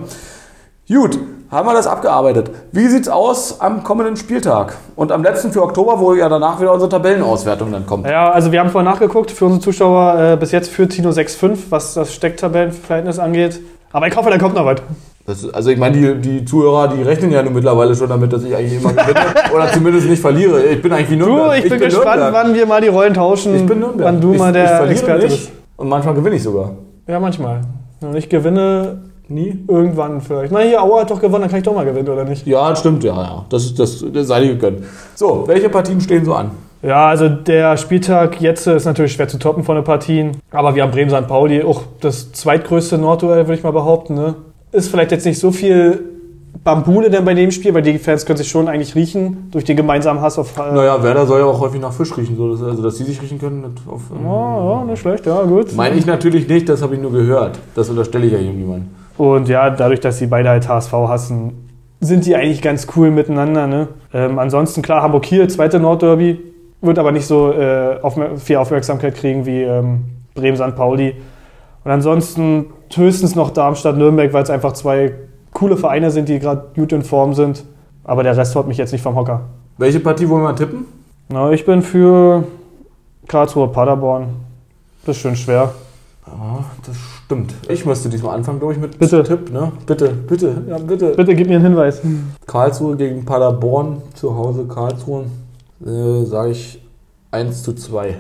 [0.87, 1.19] Gut,
[1.51, 2.51] haben wir das abgearbeitet.
[2.73, 4.77] Wie sieht's aus am kommenden Spieltag?
[4.97, 8.07] Und am letzten für Oktober, wo ja danach wieder unsere Tabellenauswertung dann kommt.
[8.07, 11.59] Ja, also wir haben vorhin nachgeguckt, für unsere Zuschauer äh, bis jetzt führt Tino 6-5,
[11.71, 13.61] was das Stecktabellenverhältnis angeht.
[13.95, 14.77] Aber ich hoffe, da kommt noch was.
[15.27, 18.43] Das, also ich meine, die, die Zuhörer, die rechnen ja nun mittlerweile schon damit, dass
[18.45, 19.21] ich eigentlich immer gewinne
[19.55, 20.63] oder zumindest nicht verliere.
[20.65, 21.59] Ich bin eigentlich wie Du, Nürnberg.
[21.65, 22.33] ich bin, gespannt, Nürnberg.
[22.35, 23.55] wann wir mal die Rollen tauschen.
[23.55, 24.05] Ich bin Nürnberg.
[24.07, 25.51] Wann du ich, mal ich der verliere Experte bist.
[25.77, 26.73] Und manchmal gewinne ich sogar.
[27.07, 27.61] Ja, manchmal.
[28.03, 29.65] Und ich gewinne Nie?
[29.69, 30.53] irgendwann vielleicht.
[30.53, 32.47] Na, hier, Aue hat doch gewonnen, dann kann ich doch mal gewinnen, oder nicht?
[32.47, 33.45] Ja, stimmt, ja, ja.
[33.49, 34.81] Das, ist- das, das sei dir gegönnt.
[35.15, 36.51] So, welche Partien stehen so an?
[36.85, 40.33] Ja, also der Spieltag jetzt ist natürlich schwer zu toppen von den Partien.
[40.51, 41.27] Aber wir haben Bremen-St.
[41.27, 44.15] Pauli, auch das zweitgrößte Nordduell, würde ich mal behaupten.
[44.15, 44.35] Ne?
[44.71, 46.05] Ist vielleicht jetzt nicht so viel
[46.63, 49.77] Bambule denn bei dem Spiel, weil die Fans können sich schon eigentlich riechen durch den
[49.77, 50.59] gemeinsamen Hass auf.
[50.59, 53.05] Äh, Naja, Werder soll ja auch häufig nach Fisch riechen, so, dass, also dass sie
[53.05, 53.65] sich riechen können.
[53.87, 55.75] Auf, ja, ja, nicht schlecht, ja, gut.
[55.75, 57.59] Meine ich natürlich nicht, das habe ich nur gehört.
[57.75, 58.85] Das unterstelle ich ja irgendjemand.
[59.17, 61.53] Und ja, dadurch, dass sie beide halt HSV hassen,
[62.01, 63.67] sind die eigentlich ganz cool miteinander.
[63.67, 63.89] Ne?
[64.13, 66.54] Ähm, ansonsten, klar, Hamburg-Kiel, zweite Nordderby,
[66.85, 70.05] wird aber nicht so äh, aufmer viel Aufmerksamkeit kriegen wie ähm,
[70.35, 70.77] Bremen-St.
[70.77, 71.15] Pauli.
[71.85, 75.15] Und ansonsten höchstens noch Darmstadt-Nürnberg, weil es einfach zwei
[75.53, 77.65] coole Vereine sind, die gerade gut in Form sind.
[78.05, 79.43] Aber der Rest haut mich jetzt nicht vom Hocker.
[79.79, 80.85] Welche Partie wollen wir tippen?
[81.29, 82.45] Na, ich bin für
[83.27, 84.29] Karlsruhe Paderborn.
[85.05, 85.73] Das ist schön schwer.
[86.27, 87.55] Ja, das stimmt.
[87.69, 89.23] Ich müsste diesmal anfangen, glaube ich, mit Bitte.
[89.23, 89.73] Tipp, ne?
[89.87, 91.15] Bitte, bitte, ja, bitte.
[91.15, 92.01] Bitte gib mir einen Hinweis.
[92.47, 95.25] Karlsruhe gegen Paderborn, zu Hause Karlsruhe,
[95.85, 96.81] äh, sage ich
[97.31, 98.17] 1 zu 2.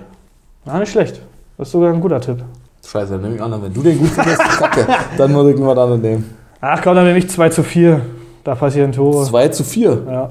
[0.64, 1.20] Na, nicht schlecht.
[1.56, 2.42] Das ist sogar ein guter Tipp.
[2.86, 3.64] Scheiße, dann nehme ich anderen.
[3.64, 4.86] Wenn du den gut findest, kacke.
[5.16, 6.36] Dann muss ich was anderes nehmen.
[6.60, 8.00] Ach komm, dann nehme ich 2 zu 4.
[8.42, 9.24] Da passieren Tore.
[9.24, 10.02] 2 zu 4.
[10.06, 10.28] Ja.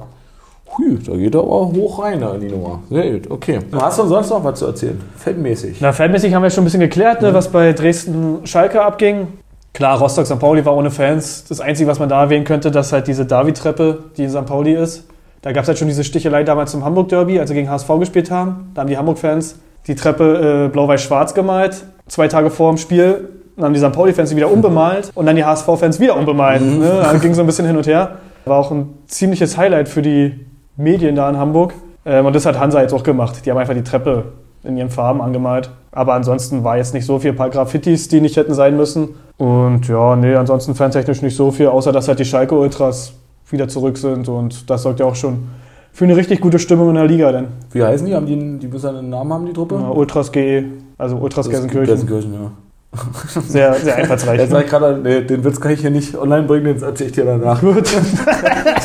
[0.78, 2.82] Hui, da geht er aber hoch rein da in die Nummer.
[2.90, 3.60] Sehr gut, okay.
[3.74, 5.00] Hast du sonst noch was zu erzählen?
[5.18, 5.78] Fettmäßig.
[5.82, 9.28] Na, fanmäßig haben wir schon ein bisschen geklärt, ne, was bei Dresden-Schalke abging.
[9.74, 10.40] Klar, Rostock St.
[10.40, 11.46] Pauli war ohne Fans.
[11.46, 14.46] Das Einzige, was man da erwähnen könnte, dass halt diese David-Treppe, die in St.
[14.46, 15.06] Pauli ist,
[15.44, 18.32] da gab es halt schon diese Stichelei damals zum Hamburg-Derby, als sie gegen HSV gespielt
[18.32, 18.72] haben.
[18.74, 23.30] Da haben die Hamburg-Fans die Treppe äh, blau-weiß-schwarz gemalt, zwei Tage vor dem Spiel.
[23.58, 23.92] Dann haben die St.
[23.92, 26.62] Pauli-Fans sie wieder unbemalt und dann die HSV-Fans wieder unbemalt.
[26.62, 27.02] Ne?
[27.04, 28.20] Da ging so ein bisschen hin und her.
[28.46, 30.46] War auch ein ziemliches Highlight für die
[30.78, 31.74] Medien da in Hamburg.
[32.06, 33.46] Ähm, und das hat Hansa jetzt auch gemacht.
[33.46, 34.32] Die haben einfach die Treppe
[34.64, 35.72] in ihren Farben angemalt.
[35.92, 39.10] Aber ansonsten war jetzt nicht so viel ein paar Graffitis, die nicht hätten sein müssen.
[39.38, 43.14] Und ja, nee, ansonsten fantechnisch nicht so viel, außer dass halt die Schalke-Ultras
[43.54, 44.28] wieder zurück sind.
[44.28, 45.48] Und das sorgt ja auch schon
[45.94, 47.32] für eine richtig gute Stimmung in der Liga.
[47.32, 48.16] Denn Wie heißen die?
[48.16, 49.76] Haben die, die müssen einen Namen haben, die Truppe?
[49.76, 50.66] ja, Ultras GE,
[50.98, 52.52] also Ultras Gelsenkirchen, Gelsenkirchen, ja.
[53.48, 54.40] sehr, sehr einfallsreich.
[54.40, 57.16] Jetzt ich gerade, nee, den Witz kann ich hier nicht online bringen, den erzähle ich
[57.16, 57.62] dir danach.
[57.62, 57.92] Gut.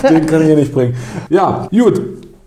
[0.09, 0.95] Den kann ich hier nicht bringen.
[1.29, 2.01] Ja, gut.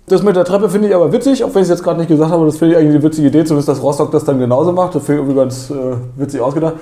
[0.07, 2.09] Das mit der Treppe finde ich aber witzig, auch wenn ich es jetzt gerade nicht
[2.09, 4.71] gesagt habe, das finde ich eigentlich eine witzige Idee, zumindest dass Rostock das dann genauso
[4.71, 4.95] macht.
[4.95, 5.75] Das finde ich irgendwie ganz äh,
[6.17, 6.73] witzig ausgedacht.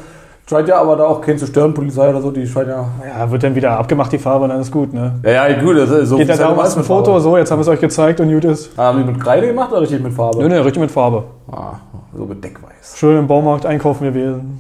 [0.50, 2.84] Scheint ja aber da auch keinen zu stören, Polizei oder so, die scheint ja.
[3.08, 5.20] Ja, wird dann wieder abgemacht, die Farbe, und dann ist gut, ne?
[5.24, 7.22] Ja, ja, gut, das ist so Geht es darum, ist ein Foto, Farbe.
[7.22, 8.76] so, jetzt haben wir es euch gezeigt und gut ist.
[8.76, 10.40] Haben die mit Kreide gemacht oder richtig mit Farbe?
[10.40, 11.26] Nö, nö, richtig mit Farbe.
[11.52, 11.74] Ah,
[12.18, 12.98] so mit Deckweiß.
[12.98, 14.58] Schön im Baumarkt einkaufen gewesen.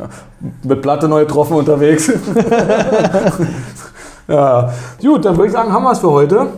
[0.64, 2.08] Mit Platte neu getroffen unterwegs.
[4.28, 4.70] ja,
[5.00, 6.48] gut, dann würde ich sagen, haben wir es für heute.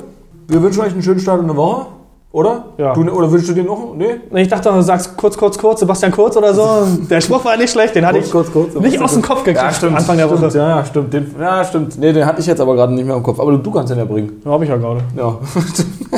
[0.48, 1.86] Wir wünschen euch einen schönen Start in der Woche,
[2.34, 2.64] oder?
[2.78, 2.92] Ja.
[2.94, 3.94] Du, oder wünschst du dir noch?
[3.96, 4.16] Nee?
[4.42, 6.68] Ich dachte, du sagst kurz, kurz, kurz, Sebastian Kurz oder so.
[7.08, 8.74] Der Spruch war nicht schlecht, den hatte ich kurz, kurz.
[8.74, 9.96] nicht aus dem Kopf gekriegt Ja, stimmt.
[9.96, 10.58] Anfang der stimmt, Woche.
[10.58, 11.12] Ja, ja, stimmt.
[11.14, 11.96] Den, ja, stimmt.
[11.96, 13.38] Nee, den hatte ich jetzt aber gerade nicht mehr im Kopf.
[13.38, 14.42] Aber du, du kannst den ja bringen.
[14.44, 15.00] Ja, habe ich ja gerade.
[15.16, 15.38] Ja.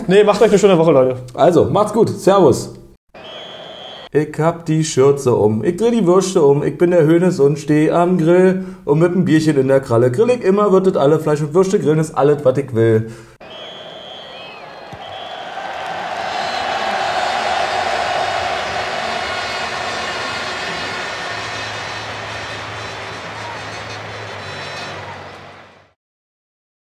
[0.08, 1.16] Nee, macht euch eine schöne Woche, Leute.
[1.34, 2.08] Also, macht's gut.
[2.10, 2.74] Servus.
[4.12, 7.58] Ich hab die Schürze um, ich dreh die Würste um, ich bin der Hönes und
[7.58, 10.96] steh am Grill und mit dem Bierchen in der Kralle grill ich immer, wird das
[10.96, 13.10] alle Fleisch und Würste grillen ist alles, was ich will.